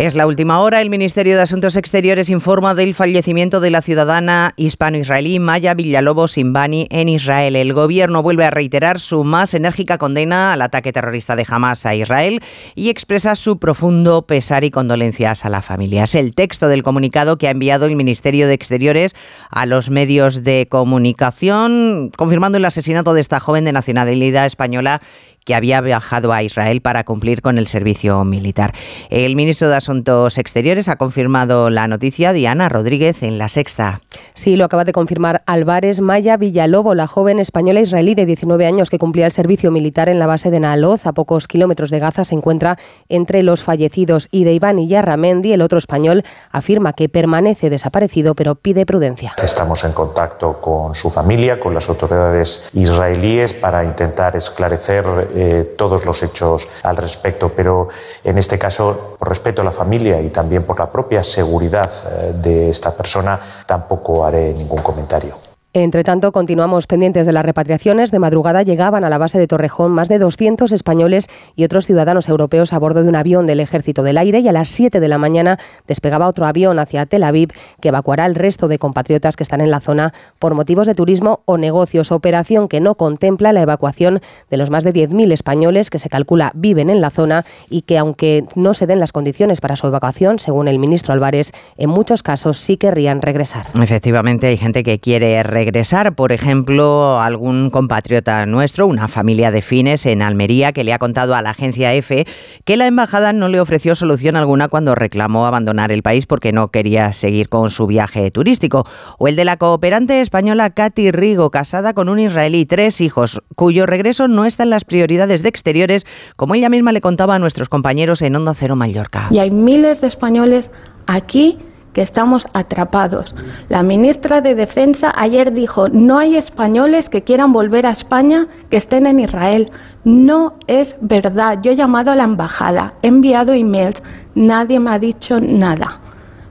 Es 0.00 0.14
la 0.14 0.26
última 0.26 0.60
hora. 0.60 0.80
El 0.80 0.88
Ministerio 0.88 1.36
de 1.36 1.42
Asuntos 1.42 1.76
Exteriores 1.76 2.30
informa 2.30 2.74
del 2.74 2.94
fallecimiento 2.94 3.60
de 3.60 3.68
la 3.68 3.82
ciudadana 3.82 4.54
hispano-israelí 4.56 5.38
Maya 5.40 5.74
Villalobos 5.74 6.32
Simbani 6.32 6.86
en 6.88 7.10
Israel. 7.10 7.54
El 7.54 7.74
gobierno 7.74 8.22
vuelve 8.22 8.46
a 8.46 8.50
reiterar 8.50 8.98
su 8.98 9.24
más 9.24 9.52
enérgica 9.52 9.98
condena 9.98 10.54
al 10.54 10.62
ataque 10.62 10.94
terrorista 10.94 11.36
de 11.36 11.44
Hamas 11.46 11.84
a 11.84 11.94
Israel 11.94 12.40
y 12.74 12.88
expresa 12.88 13.36
su 13.36 13.58
profundo 13.58 14.22
pesar 14.22 14.64
y 14.64 14.70
condolencias 14.70 15.44
a 15.44 15.50
la 15.50 15.60
familia. 15.60 16.04
Es 16.04 16.14
el 16.14 16.34
texto 16.34 16.68
del 16.68 16.82
comunicado 16.82 17.36
que 17.36 17.48
ha 17.48 17.50
enviado 17.50 17.84
el 17.84 17.94
Ministerio 17.94 18.48
de 18.48 18.54
Exteriores 18.54 19.14
a 19.50 19.66
los 19.66 19.90
medios 19.90 20.42
de 20.42 20.66
comunicación, 20.66 22.10
confirmando 22.16 22.56
el 22.56 22.64
asesinato 22.64 23.12
de 23.12 23.20
esta 23.20 23.38
joven 23.38 23.66
de 23.66 23.72
nacionalidad 23.72 24.46
española 24.46 25.02
que 25.44 25.54
había 25.54 25.80
viajado 25.80 26.32
a 26.32 26.42
Israel 26.42 26.80
para 26.80 27.04
cumplir 27.04 27.42
con 27.42 27.58
el 27.58 27.66
servicio 27.66 28.24
militar. 28.24 28.72
El 29.08 29.36
ministro 29.36 29.68
de 29.68 29.76
Asuntos 29.76 30.38
Exteriores 30.38 30.88
ha 30.88 30.96
confirmado 30.96 31.70
la 31.70 31.88
noticia. 31.88 32.32
Diana 32.32 32.68
Rodríguez 32.68 33.22
en 33.22 33.38
La 33.38 33.48
Sexta. 33.48 34.00
Sí, 34.34 34.56
lo 34.56 34.64
acaba 34.64 34.84
de 34.84 34.92
confirmar 34.92 35.42
Álvarez 35.46 36.00
Maya 36.00 36.36
Villalobo, 36.36 36.94
la 36.94 37.06
joven 37.06 37.38
española 37.38 37.80
israelí 37.80 38.14
de 38.14 38.26
19 38.26 38.66
años 38.66 38.90
que 38.90 38.98
cumplía 38.98 39.26
el 39.26 39.32
servicio 39.32 39.70
militar 39.70 40.08
en 40.08 40.18
la 40.18 40.26
base 40.26 40.50
de 40.50 40.60
Naaloz, 40.60 41.06
a 41.06 41.12
pocos 41.12 41.48
kilómetros 41.48 41.90
de 41.90 41.98
Gaza, 41.98 42.24
se 42.24 42.34
encuentra 42.34 42.78
entre 43.08 43.42
los 43.42 43.62
fallecidos. 43.62 44.28
Y 44.30 44.44
de 44.44 44.52
Iván 44.52 44.78
Iyarramendi, 44.78 45.52
el 45.52 45.62
otro 45.62 45.78
español, 45.78 46.24
afirma 46.50 46.92
que 46.92 47.08
permanece 47.08 47.70
desaparecido, 47.70 48.34
pero 48.34 48.54
pide 48.54 48.86
prudencia. 48.86 49.34
Estamos 49.42 49.84
en 49.84 49.92
contacto 49.92 50.60
con 50.60 50.94
su 50.94 51.10
familia, 51.10 51.58
con 51.58 51.74
las 51.74 51.88
autoridades 51.88 52.70
israelíes, 52.74 53.54
para 53.54 53.84
intentar 53.84 54.36
esclarecer 54.36 55.29
eh, 55.34 55.74
todos 55.76 56.04
los 56.04 56.22
hechos 56.22 56.68
al 56.82 56.96
respecto. 56.96 57.50
Pero 57.54 57.88
en 58.24 58.38
este 58.38 58.58
caso, 58.58 59.16
por 59.18 59.28
respeto 59.28 59.62
a 59.62 59.64
la 59.64 59.72
familia 59.72 60.20
y 60.20 60.28
también 60.28 60.62
por 60.62 60.78
la 60.78 60.90
propia 60.90 61.22
seguridad 61.22 61.90
eh, 61.90 62.32
de 62.34 62.70
esta 62.70 62.92
persona, 62.92 63.40
tampoco 63.66 64.24
haré 64.24 64.52
ningún 64.54 64.82
comentario. 64.82 65.49
Entre 65.72 66.02
tanto, 66.02 66.32
continuamos 66.32 66.88
pendientes 66.88 67.26
de 67.26 67.32
las 67.32 67.44
repatriaciones. 67.44 68.10
De 68.10 68.18
madrugada 68.18 68.64
llegaban 68.64 69.04
a 69.04 69.08
la 69.08 69.18
base 69.18 69.38
de 69.38 69.46
Torrejón 69.46 69.92
más 69.92 70.08
de 70.08 70.18
200 70.18 70.72
españoles 70.72 71.28
y 71.54 71.62
otros 71.62 71.86
ciudadanos 71.86 72.28
europeos 72.28 72.72
a 72.72 72.78
bordo 72.80 73.04
de 73.04 73.08
un 73.08 73.14
avión 73.14 73.46
del 73.46 73.60
Ejército 73.60 74.02
del 74.02 74.18
Aire 74.18 74.40
y 74.40 74.48
a 74.48 74.52
las 74.52 74.68
7 74.70 74.98
de 74.98 75.06
la 75.06 75.16
mañana 75.16 75.60
despegaba 75.86 76.26
otro 76.26 76.46
avión 76.46 76.80
hacia 76.80 77.06
Tel 77.06 77.22
Aviv 77.22 77.52
que 77.80 77.90
evacuará 77.90 78.24
al 78.24 78.34
resto 78.34 78.66
de 78.66 78.80
compatriotas 78.80 79.36
que 79.36 79.44
están 79.44 79.60
en 79.60 79.70
la 79.70 79.78
zona 79.78 80.12
por 80.40 80.56
motivos 80.56 80.88
de 80.88 80.96
turismo 80.96 81.42
o 81.44 81.56
negocios. 81.56 82.10
Operación 82.10 82.66
que 82.66 82.80
no 82.80 82.96
contempla 82.96 83.52
la 83.52 83.62
evacuación 83.62 84.20
de 84.50 84.56
los 84.56 84.70
más 84.70 84.82
de 84.82 84.92
10.000 84.92 85.30
españoles 85.30 85.88
que 85.88 86.00
se 86.00 86.08
calcula 86.08 86.50
viven 86.56 86.90
en 86.90 87.00
la 87.00 87.10
zona 87.10 87.44
y 87.68 87.82
que, 87.82 87.96
aunque 87.96 88.44
no 88.56 88.74
se 88.74 88.88
den 88.88 88.98
las 88.98 89.12
condiciones 89.12 89.60
para 89.60 89.76
su 89.76 89.86
evacuación, 89.86 90.40
según 90.40 90.66
el 90.66 90.80
ministro 90.80 91.14
Álvarez, 91.14 91.52
en 91.76 91.90
muchos 91.90 92.24
casos 92.24 92.58
sí 92.58 92.76
querrían 92.76 93.22
regresar. 93.22 93.68
Efectivamente, 93.80 94.48
hay 94.48 94.56
gente 94.56 94.82
que 94.82 94.98
quiere 94.98 95.40
regresar 95.44 95.59
regresar. 95.60 96.14
Por 96.14 96.32
ejemplo, 96.32 97.20
algún 97.20 97.68
compatriota 97.68 98.46
nuestro, 98.46 98.86
una 98.86 99.08
familia 99.08 99.50
de 99.50 99.60
fines 99.60 100.06
en 100.06 100.22
Almería, 100.22 100.72
que 100.72 100.84
le 100.84 100.94
ha 100.94 100.98
contado 100.98 101.34
a 101.34 101.42
la 101.42 101.50
agencia 101.50 101.92
EFE 101.92 102.26
que 102.64 102.78
la 102.78 102.86
embajada 102.86 103.34
no 103.34 103.48
le 103.48 103.60
ofreció 103.60 103.94
solución 103.94 104.36
alguna 104.36 104.68
cuando 104.68 104.94
reclamó 104.94 105.44
abandonar 105.44 105.92
el 105.92 106.02
país 106.02 106.24
porque 106.24 106.52
no 106.52 106.68
quería 106.70 107.12
seguir 107.12 107.50
con 107.50 107.68
su 107.68 107.86
viaje 107.86 108.30
turístico. 108.30 108.86
O 109.18 109.28
el 109.28 109.36
de 109.36 109.44
la 109.44 109.58
cooperante 109.58 110.22
española 110.22 110.70
Katy 110.70 111.10
Rigo, 111.10 111.50
casada 111.50 111.92
con 111.92 112.08
un 112.08 112.20
israelí, 112.20 112.64
tres 112.64 113.02
hijos, 113.02 113.42
cuyo 113.54 113.84
regreso 113.84 114.28
no 114.28 114.46
está 114.46 114.62
en 114.62 114.70
las 114.70 114.86
prioridades 114.86 115.42
de 115.42 115.50
exteriores, 115.50 116.06
como 116.36 116.54
ella 116.54 116.70
misma 116.70 116.92
le 116.92 117.02
contaba 117.02 117.34
a 117.34 117.38
nuestros 117.38 117.68
compañeros 117.68 118.22
en 118.22 118.34
Onda 118.34 118.54
Cero 118.54 118.76
Mallorca. 118.76 119.28
Y 119.30 119.40
hay 119.40 119.50
miles 119.50 120.00
de 120.00 120.06
españoles 120.06 120.70
aquí 121.06 121.58
que 121.92 122.02
estamos 122.02 122.46
atrapados. 122.52 123.34
La 123.68 123.82
ministra 123.82 124.40
de 124.40 124.54
Defensa 124.54 125.12
ayer 125.16 125.52
dijo, 125.52 125.88
no 125.88 126.18
hay 126.18 126.36
españoles 126.36 127.08
que 127.08 127.22
quieran 127.22 127.52
volver 127.52 127.86
a 127.86 127.90
España 127.90 128.46
que 128.68 128.76
estén 128.76 129.06
en 129.06 129.20
Israel. 129.20 129.70
No 130.04 130.54
es 130.66 130.96
verdad. 131.00 131.58
Yo 131.62 131.72
he 131.72 131.76
llamado 131.76 132.10
a 132.10 132.16
la 132.16 132.24
embajada, 132.24 132.94
he 133.02 133.08
enviado 133.08 133.52
emails, 133.52 134.02
nadie 134.34 134.80
me 134.80 134.90
ha 134.90 134.98
dicho 134.98 135.40
nada. 135.40 135.98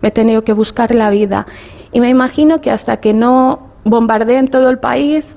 Me 0.01 0.09
he 0.09 0.11
tenido 0.11 0.43
que 0.43 0.53
buscar 0.53 0.93
la 0.93 1.09
vida. 1.09 1.45
Y 1.91 1.99
me 1.99 2.09
imagino 2.09 2.61
que 2.61 2.71
hasta 2.71 2.97
que 2.97 3.13
no 3.13 3.69
bombardeen 3.83 4.47
todo 4.47 4.69
el 4.69 4.77
país, 4.77 5.35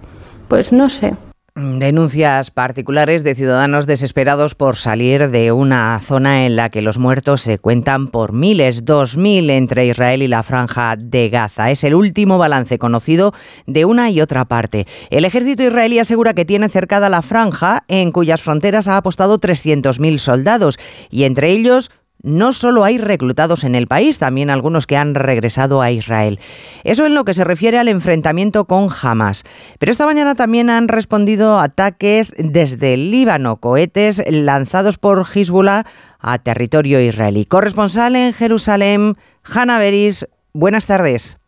pues 0.49 0.73
no 0.73 0.89
sé. 0.89 1.15
Denuncias 1.55 2.51
particulares 2.51 3.25
de 3.25 3.35
ciudadanos 3.35 3.87
desesperados 3.87 4.55
por 4.55 4.77
salir 4.77 5.29
de 5.29 5.53
una 5.53 6.01
zona 6.01 6.47
en 6.47 6.57
la 6.57 6.71
que 6.71 6.81
los 6.81 6.97
muertos 6.97 7.43
se 7.43 7.59
cuentan 7.59 8.09
por 8.09 8.33
miles, 8.33 8.87
dos 8.87 9.19
mil 9.19 9.51
entre 9.51 9.85
Israel 9.85 10.23
y 10.23 10.29
la 10.29 10.45
franja 10.45 10.97
de 10.97 11.29
Gaza. 11.29 11.71
Es 11.71 11.85
el 11.85 11.95
último 11.95 12.39
balance 12.39 12.79
conocido 12.79 13.35
de 13.67 13.85
una 13.85 14.09
y 14.09 14.23
otra 14.23 14.47
parte. 14.47 14.87
El 15.11 15.27
ejército 15.27 15.63
israelí 15.63 15.99
asegura 15.99 16.33
que 16.33 16.47
tiene 16.47 16.71
cercada 16.71 17.11
la 17.11 17.21
franja 17.21 17.85
en 17.87 18.13
cuyas 18.13 18.41
fronteras 18.41 18.89
ha 18.89 18.97
apostado 18.97 19.39
300.000 19.39 20.17
soldados 20.17 20.79
y 21.11 21.25
entre 21.25 21.51
ellos 21.51 21.91
no 22.23 22.53
solo 22.53 22.85
hay 22.85 22.99
reclutados 22.99 23.65
en 23.65 23.75
el 23.75 23.87
país, 23.87 24.19
también 24.19 24.51
algunos 24.51 24.87
que 24.87 24.97
han 24.97 25.15
regresado 25.15 25.83
a 25.83 25.91
Israel. 25.91 26.41
Eso 26.85 27.07
en 27.07 27.15
lo 27.15 27.25
que 27.25 27.35
se 27.35 27.45
refiere 27.45 27.79
al 27.79 27.89
enfrentamiento 27.89 28.65
con 28.65 28.89
Hamas. 29.03 29.45
Pero 29.79 29.93
esta 29.93 30.07
mañana 30.07 30.35
también 30.35 30.71
han 30.71 30.89
respondido 30.89 31.59
ataques 31.59 32.33
desde 32.39 32.95
el 32.95 33.11
Líbano, 33.11 33.57
cohetes 33.57 34.23
lanzados 34.29 34.99
por 34.99 35.27
Hezbollah 35.27 35.85
a 36.21 36.39
territorio 36.39 37.01
israelí. 37.01 37.45
Corresponsal 37.45 38.17
en 38.17 38.33
Jerusalén, 38.33 39.17
Hanna 39.45 39.79
Beris, 39.79 40.29
buenas 40.53 40.87
tardes. 40.87 41.39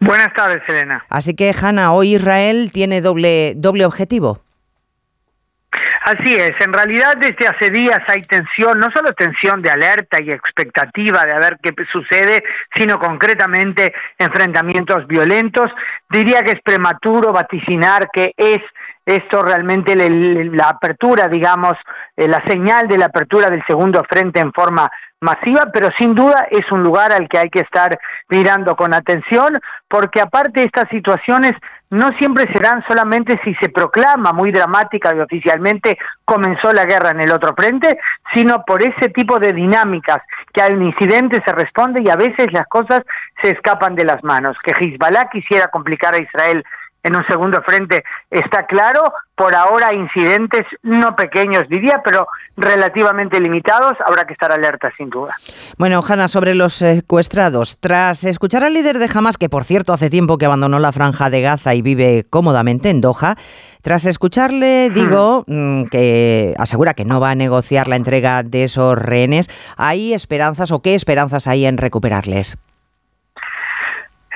Buenas 0.00 0.32
tardes, 0.32 0.62
Elena. 0.68 1.04
Así 1.08 1.34
que, 1.34 1.52
Hanna, 1.60 1.92
hoy 1.92 2.14
Israel 2.14 2.70
tiene 2.72 3.00
doble, 3.00 3.54
doble 3.56 3.84
objetivo. 3.84 4.44
Así 6.08 6.34
es, 6.34 6.58
en 6.62 6.72
realidad 6.72 7.18
desde 7.18 7.46
hace 7.46 7.68
días 7.68 7.98
hay 8.06 8.22
tensión, 8.22 8.78
no 8.78 8.88
solo 8.94 9.12
tensión 9.12 9.60
de 9.60 9.68
alerta 9.68 10.18
y 10.22 10.30
expectativa 10.30 11.22
de 11.26 11.34
a 11.34 11.38
ver 11.38 11.58
qué 11.62 11.74
sucede, 11.92 12.42
sino 12.78 12.98
concretamente 12.98 13.92
enfrentamientos 14.16 15.06
violentos. 15.06 15.70
Diría 16.08 16.42
que 16.44 16.52
es 16.52 16.62
prematuro 16.64 17.30
vaticinar 17.30 18.08
que 18.10 18.32
es 18.38 18.60
esto 19.04 19.42
realmente 19.42 19.94
la 19.96 20.70
apertura, 20.70 21.28
digamos, 21.28 21.74
eh, 22.16 22.26
la 22.26 22.42
señal 22.46 22.88
de 22.88 22.96
la 22.96 23.06
apertura 23.06 23.50
del 23.50 23.62
segundo 23.66 24.02
frente 24.08 24.40
en 24.40 24.50
forma 24.54 24.90
masiva, 25.20 25.70
pero 25.72 25.88
sin 25.98 26.14
duda 26.14 26.46
es 26.50 26.70
un 26.70 26.82
lugar 26.82 27.12
al 27.12 27.28
que 27.28 27.38
hay 27.38 27.50
que 27.50 27.60
estar 27.60 27.98
mirando 28.28 28.76
con 28.76 28.94
atención, 28.94 29.58
porque 29.88 30.20
aparte 30.20 30.62
estas 30.62 30.88
situaciones 30.90 31.52
no 31.90 32.10
siempre 32.18 32.44
serán 32.52 32.84
solamente 32.86 33.40
si 33.44 33.54
se 33.54 33.70
proclama 33.70 34.32
muy 34.32 34.50
dramática 34.50 35.14
y 35.14 35.20
oficialmente 35.20 35.96
comenzó 36.24 36.72
la 36.72 36.84
guerra 36.84 37.10
en 37.10 37.22
el 37.22 37.32
otro 37.32 37.54
frente, 37.56 37.98
sino 38.34 38.62
por 38.66 38.82
ese 38.82 39.08
tipo 39.08 39.38
de 39.38 39.52
dinámicas 39.54 40.18
que 40.52 40.60
hay 40.60 40.74
un 40.74 40.84
incidente 40.84 41.42
se 41.44 41.52
responde 41.52 42.02
y 42.04 42.10
a 42.10 42.16
veces 42.16 42.52
las 42.52 42.66
cosas 42.68 43.02
se 43.42 43.50
escapan 43.50 43.94
de 43.94 44.04
las 44.04 44.22
manos. 44.22 44.56
Que 44.62 44.72
Hezbollah 44.72 45.30
quisiera 45.30 45.68
complicar 45.68 46.14
a 46.14 46.22
Israel 46.22 46.62
en 47.02 47.16
un 47.16 47.24
segundo 47.26 47.62
frente 47.62 48.04
está 48.30 48.66
claro. 48.66 49.12
Por 49.34 49.54
ahora 49.54 49.94
incidentes 49.94 50.62
no 50.82 51.14
pequeños 51.14 51.62
diría, 51.68 52.02
pero 52.04 52.26
relativamente 52.56 53.40
limitados. 53.40 53.96
Habrá 54.04 54.24
que 54.24 54.32
estar 54.32 54.50
alerta 54.50 54.90
sin 54.96 55.10
duda. 55.10 55.34
Bueno, 55.76 56.00
Hanna, 56.06 56.26
sobre 56.26 56.54
los 56.54 56.74
secuestrados. 56.74 57.78
Tras 57.78 58.24
escuchar 58.24 58.64
al 58.64 58.74
líder 58.74 58.98
de 58.98 59.08
Hamas, 59.14 59.38
que 59.38 59.48
por 59.48 59.64
cierto 59.64 59.92
hace 59.92 60.10
tiempo 60.10 60.38
que 60.38 60.46
abandonó 60.46 60.80
la 60.80 60.90
franja 60.90 61.30
de 61.30 61.40
Gaza 61.40 61.74
y 61.74 61.82
vive 61.82 62.26
cómodamente 62.28 62.90
en 62.90 63.00
Doha, 63.00 63.36
tras 63.82 64.04
escucharle, 64.04 64.90
digo 64.90 65.44
mm, 65.46 65.84
que 65.84 66.54
asegura 66.58 66.94
que 66.94 67.04
no 67.04 67.20
va 67.20 67.30
a 67.30 67.34
negociar 67.36 67.86
la 67.86 67.96
entrega 67.96 68.42
de 68.42 68.64
esos 68.64 68.98
rehenes, 68.98 69.48
¿hay 69.76 70.14
esperanzas 70.14 70.72
o 70.72 70.82
qué 70.82 70.96
esperanzas 70.96 71.46
hay 71.46 71.64
en 71.64 71.78
recuperarles? 71.78 72.56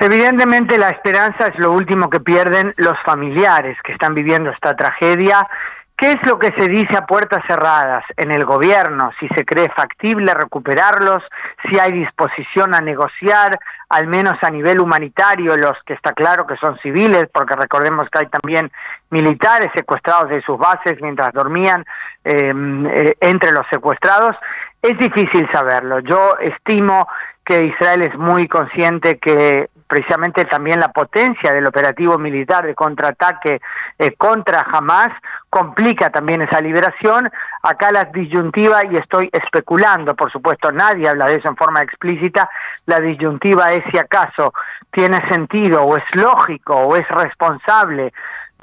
Evidentemente 0.03 0.77
la 0.77 0.89
esperanza 0.89 1.47
es 1.47 1.57
lo 1.57 1.71
último 1.71 2.09
que 2.09 2.19
pierden 2.19 2.73
los 2.75 3.01
familiares 3.05 3.77
que 3.85 3.93
están 3.93 4.13
viviendo 4.13 4.49
esta 4.49 4.75
tragedia. 4.75 5.47
¿Qué 5.95 6.11
es 6.11 6.17
lo 6.23 6.37
que 6.37 6.51
se 6.57 6.67
dice 6.67 6.97
a 6.97 7.05
puertas 7.05 7.41
cerradas 7.47 8.03
en 8.17 8.31
el 8.31 8.43
gobierno? 8.43 9.11
Si 9.17 9.29
se 9.29 9.45
cree 9.45 9.69
factible 9.73 10.33
recuperarlos, 10.33 11.23
si 11.69 11.79
hay 11.79 11.93
disposición 11.93 12.75
a 12.75 12.81
negociar, 12.81 13.57
al 13.87 14.07
menos 14.07 14.33
a 14.41 14.49
nivel 14.49 14.81
humanitario, 14.81 15.55
los 15.55 15.77
que 15.85 15.93
está 15.93 16.11
claro 16.11 16.45
que 16.45 16.57
son 16.57 16.77
civiles, 16.79 17.27
porque 17.33 17.55
recordemos 17.55 18.09
que 18.09 18.19
hay 18.19 18.27
también 18.27 18.73
militares 19.09 19.69
secuestrados 19.73 20.29
de 20.31 20.41
sus 20.41 20.57
bases 20.57 20.97
mientras 20.99 21.31
dormían 21.31 21.85
em, 22.25 22.85
eh, 22.87 23.15
entre 23.21 23.53
los 23.53 23.65
secuestrados. 23.71 24.35
Es 24.81 24.97
difícil 24.97 25.47
saberlo. 25.53 25.99
Yo 25.99 26.35
estimo 26.41 27.07
que 27.45 27.65
Israel 27.65 28.01
es 28.01 28.17
muy 28.17 28.47
consciente 28.47 29.19
que 29.19 29.69
precisamente 29.87 30.45
también 30.45 30.79
la 30.79 30.91
potencia 30.91 31.53
del 31.53 31.67
operativo 31.67 32.17
militar 32.17 32.65
de 32.65 32.73
contraataque 32.73 33.61
eh, 33.99 34.15
contra 34.17 34.61
Hamas 34.61 35.09
complica 35.49 36.09
también 36.09 36.41
esa 36.41 36.61
liberación. 36.61 37.29
Acá 37.61 37.91
la 37.91 38.05
disyuntiva, 38.05 38.81
y 38.89 38.95
estoy 38.95 39.29
especulando, 39.31 40.15
por 40.15 40.31
supuesto, 40.31 40.71
nadie 40.71 41.07
habla 41.07 41.25
de 41.25 41.35
eso 41.35 41.47
en 41.47 41.57
forma 41.57 41.81
explícita, 41.81 42.49
la 42.87 42.99
disyuntiva 42.99 43.71
es 43.73 43.83
si 43.91 43.99
acaso 43.99 44.53
tiene 44.91 45.19
sentido 45.29 45.83
o 45.83 45.95
es 45.95 46.03
lógico 46.13 46.75
o 46.75 46.95
es 46.95 47.07
responsable 47.09 48.13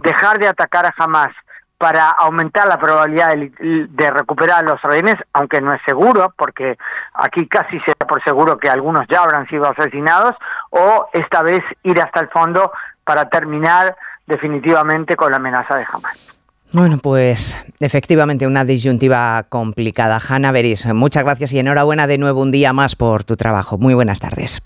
dejar 0.03 0.39
de 0.39 0.49
atacar 0.49 0.87
a 0.87 0.95
Hamas 0.99 1.31
para 1.81 2.11
aumentar 2.11 2.69
la 2.69 2.79
probabilidad 2.79 3.31
de, 3.35 4.11
recuperar 4.11 4.59
a 4.59 4.63
los 4.63 4.83
rehenes, 4.83 5.15
aunque 5.33 5.63
no 5.63 5.73
es 5.73 5.81
seguro, 5.87 6.31
porque 6.37 6.77
aquí 7.15 7.49
casi 7.49 7.81
se 7.81 7.95
da 7.99 8.07
por 8.07 8.23
seguro 8.23 8.59
que 8.59 8.69
algunos 8.69 9.07
ya 9.11 9.23
habrán 9.23 9.49
sido 9.49 9.65
asesinados, 9.65 10.37
o 10.69 11.09
esta 11.15 11.43
vez 11.43 11.63
ir 11.85 11.99
hasta 11.99 12.21
el 12.21 12.29
fondo 12.29 12.71
para 13.03 13.31
terminar 13.31 13.97
definitivamente 14.27 15.17
con 15.17 15.31
la 15.31 15.39
amenaza 15.39 15.75
de 15.77 15.87
Hamas. 15.91 16.19
Bueno, 16.71 16.99
pues 16.99 17.57
efectivamente 17.81 18.47
una 18.47 18.67
disyuntiva 18.67 19.43
complicada. 19.45 20.21
Hanna 20.21 20.53
Beris, 20.53 20.85
muchas 20.93 21.25
gracias 21.25 21.55
y 21.55 21.61
enhorabuena 21.61 22.07
de 22.07 22.19
nuevo 22.19 22.43
un 22.43 22.51
día 22.51 22.75
más 22.75 22.95
por 22.95 23.25
tu 23.25 23.37
trabajo. 23.37 23.79
Muy 23.79 23.95
buenas 23.95 24.21
tardes. 24.21 24.61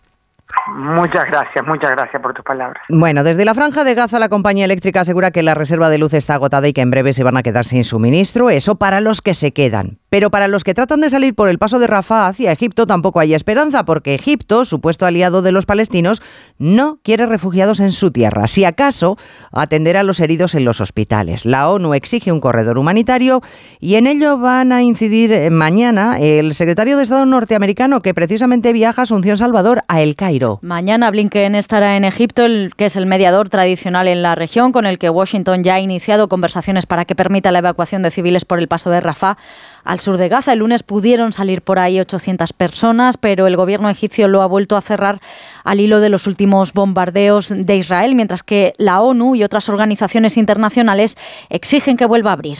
Muchas 0.68 1.26
gracias, 1.26 1.66
muchas 1.66 1.90
gracias 1.90 2.22
por 2.22 2.32
tus 2.34 2.44
palabras. 2.44 2.82
Bueno, 2.88 3.24
desde 3.24 3.44
la 3.44 3.54
franja 3.54 3.84
de 3.84 3.94
Gaza 3.94 4.18
la 4.18 4.28
compañía 4.28 4.64
eléctrica 4.64 5.00
asegura 5.00 5.30
que 5.30 5.42
la 5.42 5.54
reserva 5.54 5.90
de 5.90 5.98
luz 5.98 6.14
está 6.14 6.34
agotada 6.34 6.68
y 6.68 6.72
que 6.72 6.80
en 6.80 6.90
breve 6.90 7.12
se 7.12 7.24
van 7.24 7.36
a 7.36 7.42
quedar 7.42 7.64
sin 7.64 7.84
suministro. 7.84 8.50
Eso 8.50 8.76
para 8.76 9.00
los 9.00 9.22
que 9.22 9.34
se 9.34 9.52
quedan. 9.52 9.98
Pero 10.10 10.30
para 10.30 10.46
los 10.48 10.62
que 10.62 10.74
tratan 10.74 11.00
de 11.00 11.10
salir 11.10 11.34
por 11.34 11.48
el 11.48 11.58
paso 11.58 11.78
de 11.78 11.86
Rafah 11.86 12.28
hacia 12.28 12.52
Egipto 12.52 12.86
tampoco 12.86 13.20
hay 13.20 13.34
esperanza, 13.34 13.84
porque 13.84 14.14
Egipto, 14.14 14.64
supuesto 14.64 15.06
aliado 15.06 15.42
de 15.42 15.50
los 15.50 15.66
palestinos, 15.66 16.22
no 16.58 16.98
quiere 17.02 17.26
refugiados 17.26 17.80
en 17.80 17.90
su 17.90 18.10
tierra. 18.10 18.46
Si 18.46 18.64
acaso, 18.64 19.18
atender 19.52 19.96
a 19.96 20.02
los 20.02 20.20
heridos 20.20 20.54
en 20.54 20.64
los 20.64 20.80
hospitales. 20.80 21.46
La 21.46 21.68
ONU 21.68 21.94
exige 21.94 22.32
un 22.32 22.40
corredor 22.40 22.78
humanitario 22.78 23.42
y 23.80 23.96
en 23.96 24.06
ello 24.06 24.38
van 24.38 24.72
a 24.72 24.82
incidir 24.82 25.32
eh, 25.32 25.50
mañana 25.50 26.18
el 26.20 26.54
secretario 26.54 26.96
de 26.96 27.02
Estado 27.02 27.26
norteamericano 27.26 28.00
que 28.00 28.14
precisamente 28.14 28.72
viaja 28.72 29.02
a 29.02 29.04
Asunción 29.04 29.36
Salvador, 29.36 29.82
a 29.88 30.00
El 30.00 30.14
Mañana 30.62 31.10
Blinken 31.10 31.54
estará 31.54 31.96
en 31.96 32.04
Egipto, 32.04 32.44
el, 32.44 32.72
que 32.76 32.86
es 32.86 32.96
el 32.96 33.06
mediador 33.06 33.48
tradicional 33.48 34.08
en 34.08 34.22
la 34.22 34.34
región, 34.34 34.72
con 34.72 34.86
el 34.86 34.98
que 34.98 35.10
Washington 35.10 35.62
ya 35.62 35.74
ha 35.74 35.80
iniciado 35.80 36.28
conversaciones 36.28 36.86
para 36.86 37.04
que 37.04 37.14
permita 37.14 37.52
la 37.52 37.60
evacuación 37.60 38.02
de 38.02 38.10
civiles 38.10 38.44
por 38.44 38.58
el 38.58 38.68
paso 38.68 38.90
de 38.90 39.00
Rafah 39.00 39.36
al 39.84 40.00
sur 40.00 40.16
de 40.16 40.28
Gaza. 40.28 40.52
El 40.52 40.60
lunes 40.60 40.82
pudieron 40.82 41.32
salir 41.32 41.62
por 41.62 41.78
ahí 41.78 42.00
800 42.00 42.52
personas, 42.52 43.16
pero 43.16 43.46
el 43.46 43.56
gobierno 43.56 43.88
egipcio 43.90 44.28
lo 44.28 44.42
ha 44.42 44.46
vuelto 44.46 44.76
a 44.76 44.80
cerrar 44.80 45.20
al 45.62 45.80
hilo 45.80 46.00
de 46.00 46.08
los 46.08 46.26
últimos 46.26 46.72
bombardeos 46.72 47.52
de 47.54 47.76
Israel, 47.76 48.14
mientras 48.14 48.42
que 48.42 48.74
la 48.78 49.00
ONU 49.00 49.34
y 49.34 49.44
otras 49.44 49.68
organizaciones 49.68 50.36
internacionales 50.36 51.16
exigen 51.50 51.96
que 51.96 52.06
vuelva 52.06 52.30
a 52.30 52.32
abrir. 52.34 52.58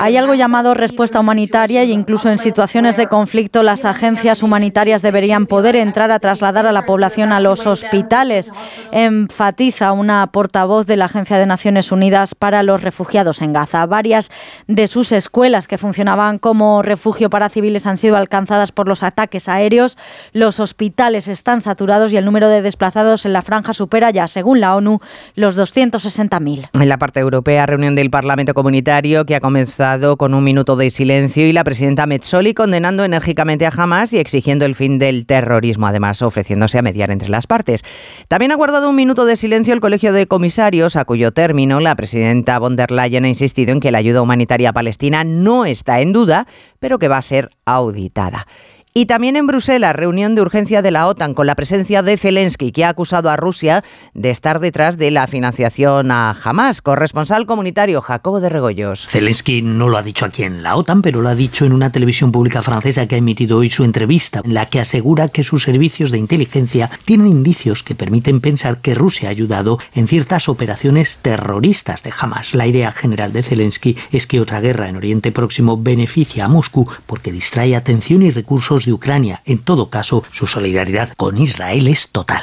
Hay 0.00 0.16
algo 0.16 0.34
llamado 0.34 0.74
respuesta 0.74 1.20
humanitaria 1.20 1.82
e 1.82 1.86
incluso 1.86 2.28
en 2.30 2.38
situaciones 2.38 2.96
de 2.96 3.06
conflicto 3.06 3.62
las 3.62 3.84
agencias 3.84 4.42
humanitarias 4.42 5.02
deberían 5.02 5.46
poder 5.46 5.76
entrar 5.76 6.10
a 6.10 6.18
trasladar 6.18 6.66
a 6.66 6.72
la 6.72 6.82
población 6.82 7.32
a 7.32 7.40
los 7.40 7.66
hospitales, 7.66 8.52
enfatiza 8.92 9.92
una 9.92 10.26
portavoz 10.26 10.86
de 10.86 10.96
la 10.96 11.06
Agencia 11.06 11.38
de 11.38 11.46
Naciones 11.46 11.92
Unidas 11.92 12.34
para 12.34 12.62
los 12.62 12.82
Refugiados 12.82 13.42
en 13.42 13.52
Gaza 13.52 13.86
varias 13.94 14.32
de 14.66 14.88
sus 14.88 15.12
escuelas 15.12 15.68
que 15.68 15.78
funcionaban 15.78 16.40
como 16.40 16.82
refugio 16.82 17.30
para 17.30 17.48
civiles 17.48 17.86
han 17.86 17.96
sido 17.96 18.16
alcanzadas 18.16 18.72
por 18.72 18.88
los 18.88 19.04
ataques 19.04 19.48
aéreos. 19.48 19.96
Los 20.32 20.58
hospitales 20.58 21.28
están 21.28 21.60
saturados 21.60 22.12
y 22.12 22.16
el 22.16 22.24
número 22.24 22.48
de 22.48 22.60
desplazados 22.60 23.24
en 23.24 23.32
la 23.32 23.42
franja 23.42 23.72
supera 23.72 24.10
ya, 24.10 24.26
según 24.26 24.58
la 24.58 24.74
ONU, 24.74 24.98
los 25.36 25.56
260.000. 25.56 26.70
En 26.72 26.88
la 26.88 26.98
parte 26.98 27.20
europea, 27.20 27.66
reunión 27.66 27.94
del 27.94 28.10
Parlamento 28.10 28.52
Comunitario 28.52 29.24
que 29.26 29.36
ha 29.36 29.40
comenzado 29.40 30.16
con 30.16 30.34
un 30.34 30.42
minuto 30.42 30.74
de 30.74 30.90
silencio 30.90 31.46
y 31.46 31.52
la 31.52 31.62
presidenta 31.62 32.06
Metzoli 32.06 32.52
condenando 32.52 33.04
enérgicamente 33.04 33.64
a 33.64 33.72
Hamas 33.76 34.12
y 34.12 34.18
exigiendo 34.18 34.64
el 34.64 34.74
fin 34.74 34.98
del 34.98 35.24
terrorismo, 35.24 35.86
además 35.86 36.20
ofreciéndose 36.20 36.78
a 36.78 36.82
mediar 36.82 37.12
entre 37.12 37.28
las 37.28 37.46
partes. 37.46 37.82
También 38.26 38.50
ha 38.50 38.56
guardado 38.56 38.90
un 38.90 38.96
minuto 38.96 39.24
de 39.24 39.36
silencio 39.36 39.72
el 39.72 39.80
Colegio 39.80 40.12
de 40.12 40.26
Comisarios, 40.26 40.96
a 40.96 41.04
cuyo 41.04 41.30
término 41.30 41.78
la 41.78 41.94
presidenta 41.94 42.58
von 42.58 42.74
der 42.74 42.90
Leyen 42.90 43.24
ha 43.24 43.28
insistido 43.28 43.72
en 43.72 43.80
que 43.80 43.83
la 43.90 43.98
ayuda 43.98 44.22
humanitaria 44.22 44.72
palestina 44.72 45.24
no 45.24 45.64
está 45.64 46.00
en 46.00 46.12
duda, 46.12 46.46
pero 46.78 46.98
que 46.98 47.08
va 47.08 47.18
a 47.18 47.22
ser 47.22 47.50
auditada. 47.64 48.46
Y 48.96 49.06
también 49.06 49.34
en 49.34 49.48
Bruselas, 49.48 49.96
reunión 49.96 50.36
de 50.36 50.42
urgencia 50.42 50.80
de 50.80 50.92
la 50.92 51.08
OTAN 51.08 51.34
con 51.34 51.48
la 51.48 51.56
presencia 51.56 52.04
de 52.04 52.16
Zelensky, 52.16 52.70
que 52.70 52.84
ha 52.84 52.90
acusado 52.90 53.28
a 53.28 53.36
Rusia 53.36 53.82
de 54.14 54.30
estar 54.30 54.60
detrás 54.60 54.98
de 54.98 55.10
la 55.10 55.26
financiación 55.26 56.12
a 56.12 56.30
Hamas. 56.30 56.80
Corresponsal 56.80 57.44
comunitario 57.44 58.00
Jacobo 58.00 58.38
de 58.38 58.50
Regoyos. 58.50 59.08
Zelensky 59.08 59.62
no 59.62 59.88
lo 59.88 59.98
ha 59.98 60.02
dicho 60.04 60.24
aquí 60.24 60.44
en 60.44 60.62
la 60.62 60.76
OTAN, 60.76 61.02
pero 61.02 61.22
lo 61.22 61.28
ha 61.28 61.34
dicho 61.34 61.64
en 61.64 61.72
una 61.72 61.90
televisión 61.90 62.30
pública 62.30 62.62
francesa 62.62 63.08
que 63.08 63.16
ha 63.16 63.18
emitido 63.18 63.58
hoy 63.58 63.68
su 63.68 63.82
entrevista, 63.82 64.42
en 64.44 64.54
la 64.54 64.66
que 64.66 64.78
asegura 64.78 65.26
que 65.26 65.42
sus 65.42 65.64
servicios 65.64 66.12
de 66.12 66.18
inteligencia 66.18 66.88
tienen 67.04 67.26
indicios 67.26 67.82
que 67.82 67.96
permiten 67.96 68.40
pensar 68.40 68.78
que 68.78 68.94
Rusia 68.94 69.26
ha 69.28 69.32
ayudado 69.32 69.80
en 69.96 70.06
ciertas 70.06 70.48
operaciones 70.48 71.18
terroristas 71.20 72.04
de 72.04 72.12
Hamas. 72.16 72.54
La 72.54 72.68
idea 72.68 72.92
general 72.92 73.32
de 73.32 73.42
Zelensky 73.42 73.96
es 74.12 74.28
que 74.28 74.40
otra 74.40 74.60
guerra 74.60 74.88
en 74.88 74.94
Oriente 74.94 75.32
Próximo 75.32 75.76
beneficia 75.76 76.44
a 76.44 76.48
Moscú 76.48 76.88
porque 77.06 77.32
distrae 77.32 77.74
atención 77.74 78.22
y 78.22 78.30
recursos 78.30 78.83
de 78.84 78.92
Ucrania. 78.92 79.42
En 79.44 79.58
todo 79.58 79.90
caso, 79.90 80.24
su 80.32 80.46
solidaridad 80.46 81.10
con 81.16 81.38
Israel 81.38 81.88
es 81.88 82.08
total. 82.08 82.42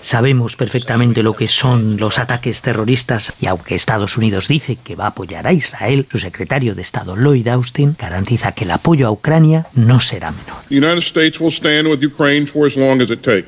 Sabemos 0.00 0.56
perfectamente 0.56 1.22
lo 1.22 1.34
que 1.34 1.48
son 1.48 1.96
los 1.96 2.18
ataques 2.18 2.62
terroristas 2.62 3.32
y 3.40 3.46
aunque 3.46 3.74
Estados 3.74 4.16
Unidos 4.16 4.48
dice 4.48 4.76
que 4.76 4.96
va 4.96 5.04
a 5.04 5.08
apoyar 5.08 5.46
a 5.46 5.52
Israel, 5.52 6.06
su 6.10 6.18
secretario 6.18 6.74
de 6.74 6.82
Estado 6.82 7.16
Lloyd 7.16 7.48
Austin 7.48 7.96
garantiza 7.98 8.52
que 8.52 8.64
el 8.64 8.70
apoyo 8.70 9.06
a 9.06 9.10
Ucrania 9.10 9.66
no 9.74 10.00
será 10.00 10.30
menor. 10.30 10.56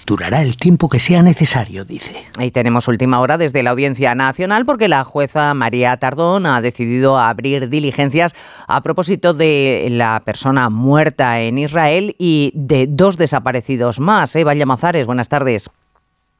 Durará 0.06 0.42
el 0.42 0.56
tiempo 0.56 0.88
que 0.88 0.98
sea 0.98 1.22
necesario, 1.22 1.84
dice. 1.84 2.24
Ahí 2.36 2.50
tenemos 2.50 2.88
última 2.88 3.20
hora 3.20 3.38
desde 3.38 3.62
la 3.62 3.70
Audiencia 3.70 4.14
Nacional 4.14 4.64
porque 4.64 4.88
la 4.88 5.04
jueza 5.04 5.54
María 5.54 5.96
Tardón 5.96 6.46
ha 6.46 6.60
decidido 6.60 7.18
abrir 7.18 7.68
diligencias 7.68 8.34
a 8.66 8.82
propósito 8.82 9.34
de 9.34 9.53
la 9.90 10.22
persona 10.24 10.70
muerta 10.70 11.40
en 11.40 11.58
Israel 11.58 12.14
y 12.18 12.52
de 12.54 12.86
dos 12.88 13.16
desaparecidos 13.16 14.00
más. 14.00 14.34
Eva 14.36 14.54
Llamazares, 14.54 15.06
buenas 15.06 15.28
tardes. 15.28 15.70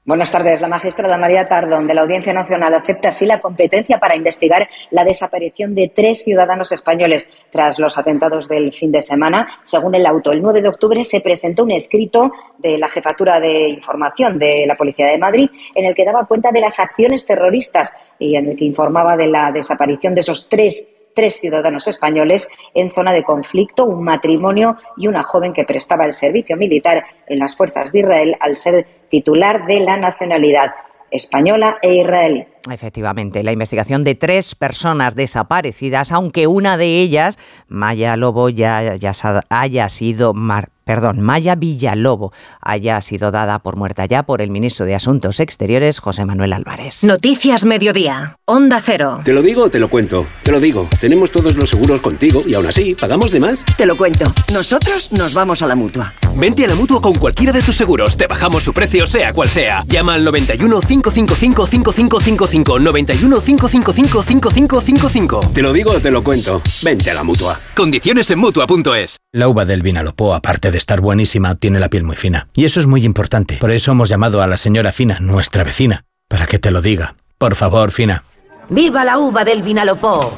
Buenas 0.06 0.30
tardes. 0.30 0.60
La 0.60 0.68
magistrada 0.68 1.16
María 1.16 1.48
Tardón 1.48 1.86
de 1.86 1.94
la 1.94 2.02
Audiencia 2.02 2.34
Nacional 2.34 2.74
acepta 2.74 3.08
así 3.08 3.24
la 3.24 3.40
competencia 3.40 3.98
para 3.98 4.14
investigar 4.14 4.68
la 4.90 5.02
desaparición 5.02 5.74
de 5.74 5.90
tres 5.94 6.24
ciudadanos 6.24 6.72
españoles 6.72 7.30
tras 7.50 7.78
los 7.78 7.96
atentados 7.96 8.46
del 8.46 8.70
fin 8.70 8.92
de 8.92 9.00
semana. 9.00 9.46
Según 9.62 9.94
el 9.94 10.04
auto, 10.04 10.32
el 10.32 10.42
9 10.42 10.60
de 10.60 10.68
octubre 10.68 11.02
se 11.04 11.22
presentó 11.22 11.64
un 11.64 11.70
escrito 11.70 12.30
de 12.58 12.76
la 12.76 12.90
Jefatura 12.90 13.40
de 13.40 13.70
Información 13.70 14.38
de 14.38 14.66
la 14.66 14.76
Policía 14.76 15.06
de 15.06 15.16
Madrid 15.16 15.48
en 15.74 15.86
el 15.86 15.94
que 15.94 16.04
daba 16.04 16.26
cuenta 16.26 16.52
de 16.52 16.60
las 16.60 16.78
acciones 16.80 17.24
terroristas 17.24 18.14
y 18.18 18.36
en 18.36 18.50
el 18.50 18.56
que 18.56 18.66
informaba 18.66 19.16
de 19.16 19.28
la 19.28 19.52
desaparición 19.52 20.14
de 20.14 20.20
esos 20.20 20.50
tres 20.50 20.94
tres 21.14 21.40
ciudadanos 21.40 21.88
españoles 21.88 22.48
en 22.74 22.90
zona 22.90 23.12
de 23.12 23.22
conflicto, 23.22 23.84
un 23.84 24.04
matrimonio 24.04 24.76
y 24.96 25.06
una 25.06 25.22
joven 25.22 25.52
que 25.52 25.64
prestaba 25.64 26.04
el 26.04 26.12
servicio 26.12 26.56
militar 26.56 27.04
en 27.26 27.38
las 27.38 27.56
fuerzas 27.56 27.92
de 27.92 28.00
Israel 28.00 28.36
al 28.40 28.56
ser 28.56 28.86
titular 29.08 29.66
de 29.66 29.80
la 29.80 29.96
nacionalidad 29.96 30.72
española 31.10 31.78
e 31.80 31.94
israelí. 31.94 32.44
Efectivamente, 32.70 33.42
la 33.42 33.52
investigación 33.52 34.04
de 34.04 34.14
tres 34.14 34.54
personas 34.54 35.14
desaparecidas, 35.14 36.10
aunque 36.10 36.46
una 36.46 36.76
de 36.76 37.00
ellas, 37.00 37.38
Maya 37.68 38.16
Lobo, 38.16 38.48
ya, 38.48 38.96
ya 38.96 39.12
haya 39.48 39.88
sido 39.88 40.34
mar 40.34 40.73
perdón, 40.84 41.20
Maya 41.20 41.54
Villalobo 41.54 42.32
haya 42.60 43.00
sido 43.00 43.30
dada 43.30 43.58
por 43.58 43.76
muerta 43.76 44.06
ya 44.06 44.24
por 44.24 44.42
el 44.42 44.50
ministro 44.50 44.86
de 44.86 44.94
Asuntos 44.94 45.40
Exteriores, 45.40 45.98
José 45.98 46.24
Manuel 46.24 46.52
Álvarez. 46.52 47.04
Noticias 47.04 47.64
Mediodía, 47.64 48.38
Onda 48.44 48.80
Cero. 48.84 49.20
¿Te 49.24 49.32
lo 49.32 49.42
digo 49.42 49.64
o 49.64 49.70
te 49.70 49.78
lo 49.78 49.88
cuento? 49.88 50.26
Te 50.42 50.52
lo 50.52 50.60
digo, 50.60 50.88
tenemos 51.00 51.30
todos 51.30 51.56
los 51.56 51.70
seguros 51.70 52.00
contigo 52.00 52.42
y 52.46 52.54
aún 52.54 52.66
así, 52.66 52.94
¿pagamos 52.94 53.30
de 53.30 53.40
más? 53.40 53.64
Te 53.76 53.86
lo 53.86 53.96
cuento, 53.96 54.32
nosotros 54.52 55.12
nos 55.12 55.34
vamos 55.34 55.62
a 55.62 55.66
la 55.66 55.74
Mutua. 55.74 56.14
Vente 56.36 56.64
a 56.64 56.68
la 56.68 56.74
Mutua 56.74 57.00
con 57.00 57.14
cualquiera 57.14 57.52
de 57.52 57.62
tus 57.62 57.76
seguros, 57.76 58.16
te 58.16 58.26
bajamos 58.26 58.62
su 58.62 58.72
precio 58.72 59.06
sea 59.06 59.32
cual 59.32 59.48
sea. 59.48 59.84
Llama 59.86 60.14
al 60.14 60.24
91 60.24 60.80
555 60.80 61.66
5555 61.66 62.78
91 62.78 63.40
555 63.40 64.22
5555. 64.22 65.40
Te 65.52 65.62
lo 65.62 65.72
digo 65.72 65.92
o 65.92 66.00
te 66.00 66.10
lo 66.10 66.22
cuento, 66.22 66.60
vente 66.82 67.10
a 67.10 67.14
la 67.14 67.22
Mutua. 67.22 67.58
Condiciones 67.74 68.30
en 68.30 68.38
Mutua.es. 68.38 69.18
La 69.32 69.48
uva 69.48 69.64
del 69.64 69.82
Vinalopó, 69.82 70.34
aparte 70.34 70.70
de 70.70 70.73
estar 70.78 71.00
buenísima, 71.00 71.54
tiene 71.54 71.78
la 71.78 71.88
piel 71.88 72.04
muy 72.04 72.16
fina. 72.16 72.48
Y 72.54 72.64
eso 72.64 72.80
es 72.80 72.86
muy 72.86 73.04
importante. 73.04 73.58
Por 73.58 73.70
eso 73.70 73.92
hemos 73.92 74.08
llamado 74.08 74.42
a 74.42 74.46
la 74.46 74.56
señora 74.56 74.92
Fina, 74.92 75.18
nuestra 75.20 75.64
vecina, 75.64 76.04
para 76.28 76.46
que 76.46 76.58
te 76.58 76.70
lo 76.70 76.82
diga. 76.82 77.16
Por 77.38 77.54
favor, 77.54 77.90
Fina. 77.90 78.24
¡Viva 78.68 79.04
la 79.04 79.18
uva 79.18 79.44
del 79.44 79.62
Vinalopó! 79.62 80.32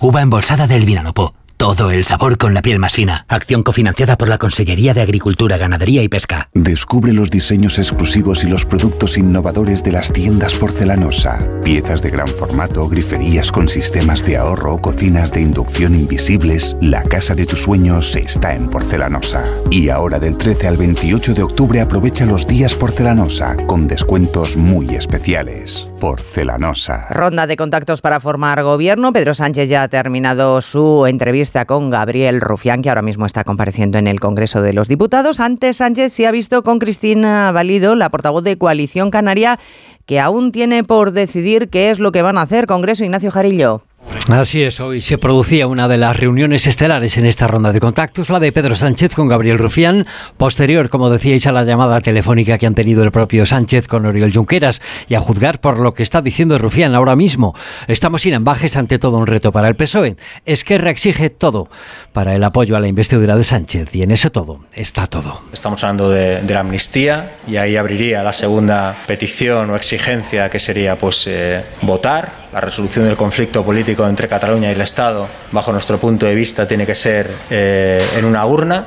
Uva 0.00 0.22
embolsada 0.22 0.66
del 0.66 0.84
Vinalopó. 0.84 1.34
Todo 1.56 1.90
el 1.90 2.04
sabor 2.04 2.36
con 2.36 2.52
la 2.52 2.60
piel 2.60 2.78
más 2.78 2.92
fina. 2.92 3.24
Acción 3.28 3.62
cofinanciada 3.62 4.18
por 4.18 4.28
la 4.28 4.36
Consellería 4.36 4.92
de 4.92 5.00
Agricultura, 5.00 5.56
Ganadería 5.56 6.02
y 6.02 6.08
Pesca. 6.08 6.50
Descubre 6.52 7.14
los 7.14 7.30
diseños 7.30 7.78
exclusivos 7.78 8.44
y 8.44 8.48
los 8.48 8.66
productos 8.66 9.16
innovadores 9.16 9.82
de 9.82 9.92
las 9.92 10.12
tiendas 10.12 10.54
porcelanosa. 10.54 11.38
Piezas 11.64 12.02
de 12.02 12.10
gran 12.10 12.28
formato, 12.28 12.86
griferías 12.90 13.50
con 13.50 13.68
sistemas 13.68 14.22
de 14.26 14.36
ahorro, 14.36 14.76
cocinas 14.82 15.32
de 15.32 15.40
inducción 15.40 15.94
invisibles. 15.94 16.76
La 16.82 17.02
casa 17.02 17.34
de 17.34 17.46
tus 17.46 17.62
sueños 17.62 18.16
está 18.16 18.52
en 18.52 18.68
porcelanosa. 18.68 19.42
Y 19.70 19.88
ahora 19.88 20.18
del 20.18 20.36
13 20.36 20.68
al 20.68 20.76
28 20.76 21.32
de 21.32 21.42
octubre 21.42 21.80
aprovecha 21.80 22.26
los 22.26 22.46
días 22.46 22.74
porcelanosa 22.74 23.56
con 23.66 23.88
descuentos 23.88 24.58
muy 24.58 24.94
especiales. 24.94 25.86
Porcelanosa. 26.00 27.08
Ronda 27.08 27.46
de 27.46 27.56
contactos 27.56 28.02
para 28.02 28.20
formar 28.20 28.62
gobierno. 28.62 29.14
Pedro 29.14 29.32
Sánchez 29.32 29.70
ya 29.70 29.84
ha 29.84 29.88
terminado 29.88 30.60
su 30.60 31.06
entrevista 31.06 31.46
con 31.64 31.90
Gabriel 31.90 32.40
Rufián, 32.40 32.82
que 32.82 32.90
ahora 32.90 33.02
mismo 33.02 33.24
está 33.24 33.44
compareciendo 33.44 33.98
en 33.98 34.06
el 34.06 34.20
Congreso 34.20 34.60
de 34.60 34.72
los 34.72 34.88
Diputados. 34.88 35.40
Antes 35.40 35.78
Sánchez 35.78 36.12
se 36.12 36.26
ha 36.26 36.30
visto 36.30 36.62
con 36.62 36.78
Cristina 36.78 37.50
Valido, 37.52 37.94
la 37.94 38.10
portavoz 38.10 38.44
de 38.44 38.58
Coalición 38.58 39.10
Canaria, 39.10 39.58
que 40.04 40.20
aún 40.20 40.52
tiene 40.52 40.84
por 40.84 41.12
decidir 41.12 41.68
qué 41.68 41.90
es 41.90 41.98
lo 41.98 42.12
que 42.12 42.22
van 42.22 42.38
a 42.38 42.42
hacer. 42.42 42.66
Congreso 42.66 43.04
Ignacio 43.04 43.30
Jarillo. 43.30 43.82
Así 44.28 44.62
es, 44.62 44.80
hoy 44.80 45.00
se 45.02 45.18
producía 45.18 45.68
una 45.68 45.86
de 45.86 45.98
las 45.98 46.16
reuniones 46.16 46.66
estelares 46.66 47.16
en 47.16 47.26
esta 47.26 47.46
ronda 47.46 47.70
de 47.70 47.78
contactos, 47.78 48.28
la 48.28 48.40
de 48.40 48.50
Pedro 48.50 48.74
Sánchez 48.74 49.14
con 49.14 49.28
Gabriel 49.28 49.56
Rufián, 49.58 50.04
posterior, 50.36 50.88
como 50.88 51.10
decíais, 51.10 51.46
a 51.46 51.52
la 51.52 51.62
llamada 51.62 52.00
telefónica 52.00 52.58
que 52.58 52.66
han 52.66 52.74
tenido 52.74 53.04
el 53.04 53.12
propio 53.12 53.46
Sánchez 53.46 53.86
con 53.86 54.04
Oriol 54.04 54.32
Junqueras, 54.32 54.82
y 55.08 55.14
a 55.14 55.20
juzgar 55.20 55.60
por 55.60 55.78
lo 55.78 55.94
que 55.94 56.02
está 56.02 56.22
diciendo 56.22 56.58
Rufián 56.58 56.96
ahora 56.96 57.14
mismo. 57.14 57.54
Estamos 57.86 58.22
sin 58.22 58.34
ambajes 58.34 58.76
ante 58.76 58.98
todo 58.98 59.16
un 59.16 59.28
reto 59.28 59.52
para 59.52 59.68
el 59.68 59.76
PSOE. 59.76 60.16
Esquerra 60.44 60.90
exige 60.90 61.30
todo 61.30 61.68
para 62.12 62.34
el 62.34 62.42
apoyo 62.42 62.76
a 62.76 62.80
la 62.80 62.88
investidura 62.88 63.36
de 63.36 63.44
Sánchez, 63.44 63.94
y 63.94 64.02
en 64.02 64.10
eso 64.10 64.30
todo 64.30 64.60
está 64.72 65.06
todo. 65.06 65.40
Estamos 65.52 65.84
hablando 65.84 66.10
de, 66.10 66.42
de 66.42 66.54
la 66.54 66.60
amnistía, 66.60 67.34
y 67.46 67.58
ahí 67.58 67.76
abriría 67.76 68.24
la 68.24 68.32
segunda 68.32 68.96
petición 69.06 69.70
o 69.70 69.76
exigencia, 69.76 70.50
que 70.50 70.58
sería 70.58 70.96
pues 70.96 71.26
eh, 71.28 71.62
votar 71.82 72.46
la 72.52 72.60
resolución 72.60 73.04
del 73.04 73.16
conflicto 73.16 73.64
político 73.64 73.95
entre 74.04 74.28
Cataluña 74.28 74.68
y 74.70 74.72
el 74.72 74.80
Estado, 74.80 75.28
bajo 75.52 75.72
nuestro 75.72 75.98
punto 75.98 76.26
de 76.26 76.34
vista, 76.34 76.66
tiene 76.66 76.84
que 76.84 76.94
ser 76.94 77.30
eh, 77.50 78.04
en 78.18 78.24
una 78.24 78.44
urna. 78.44 78.86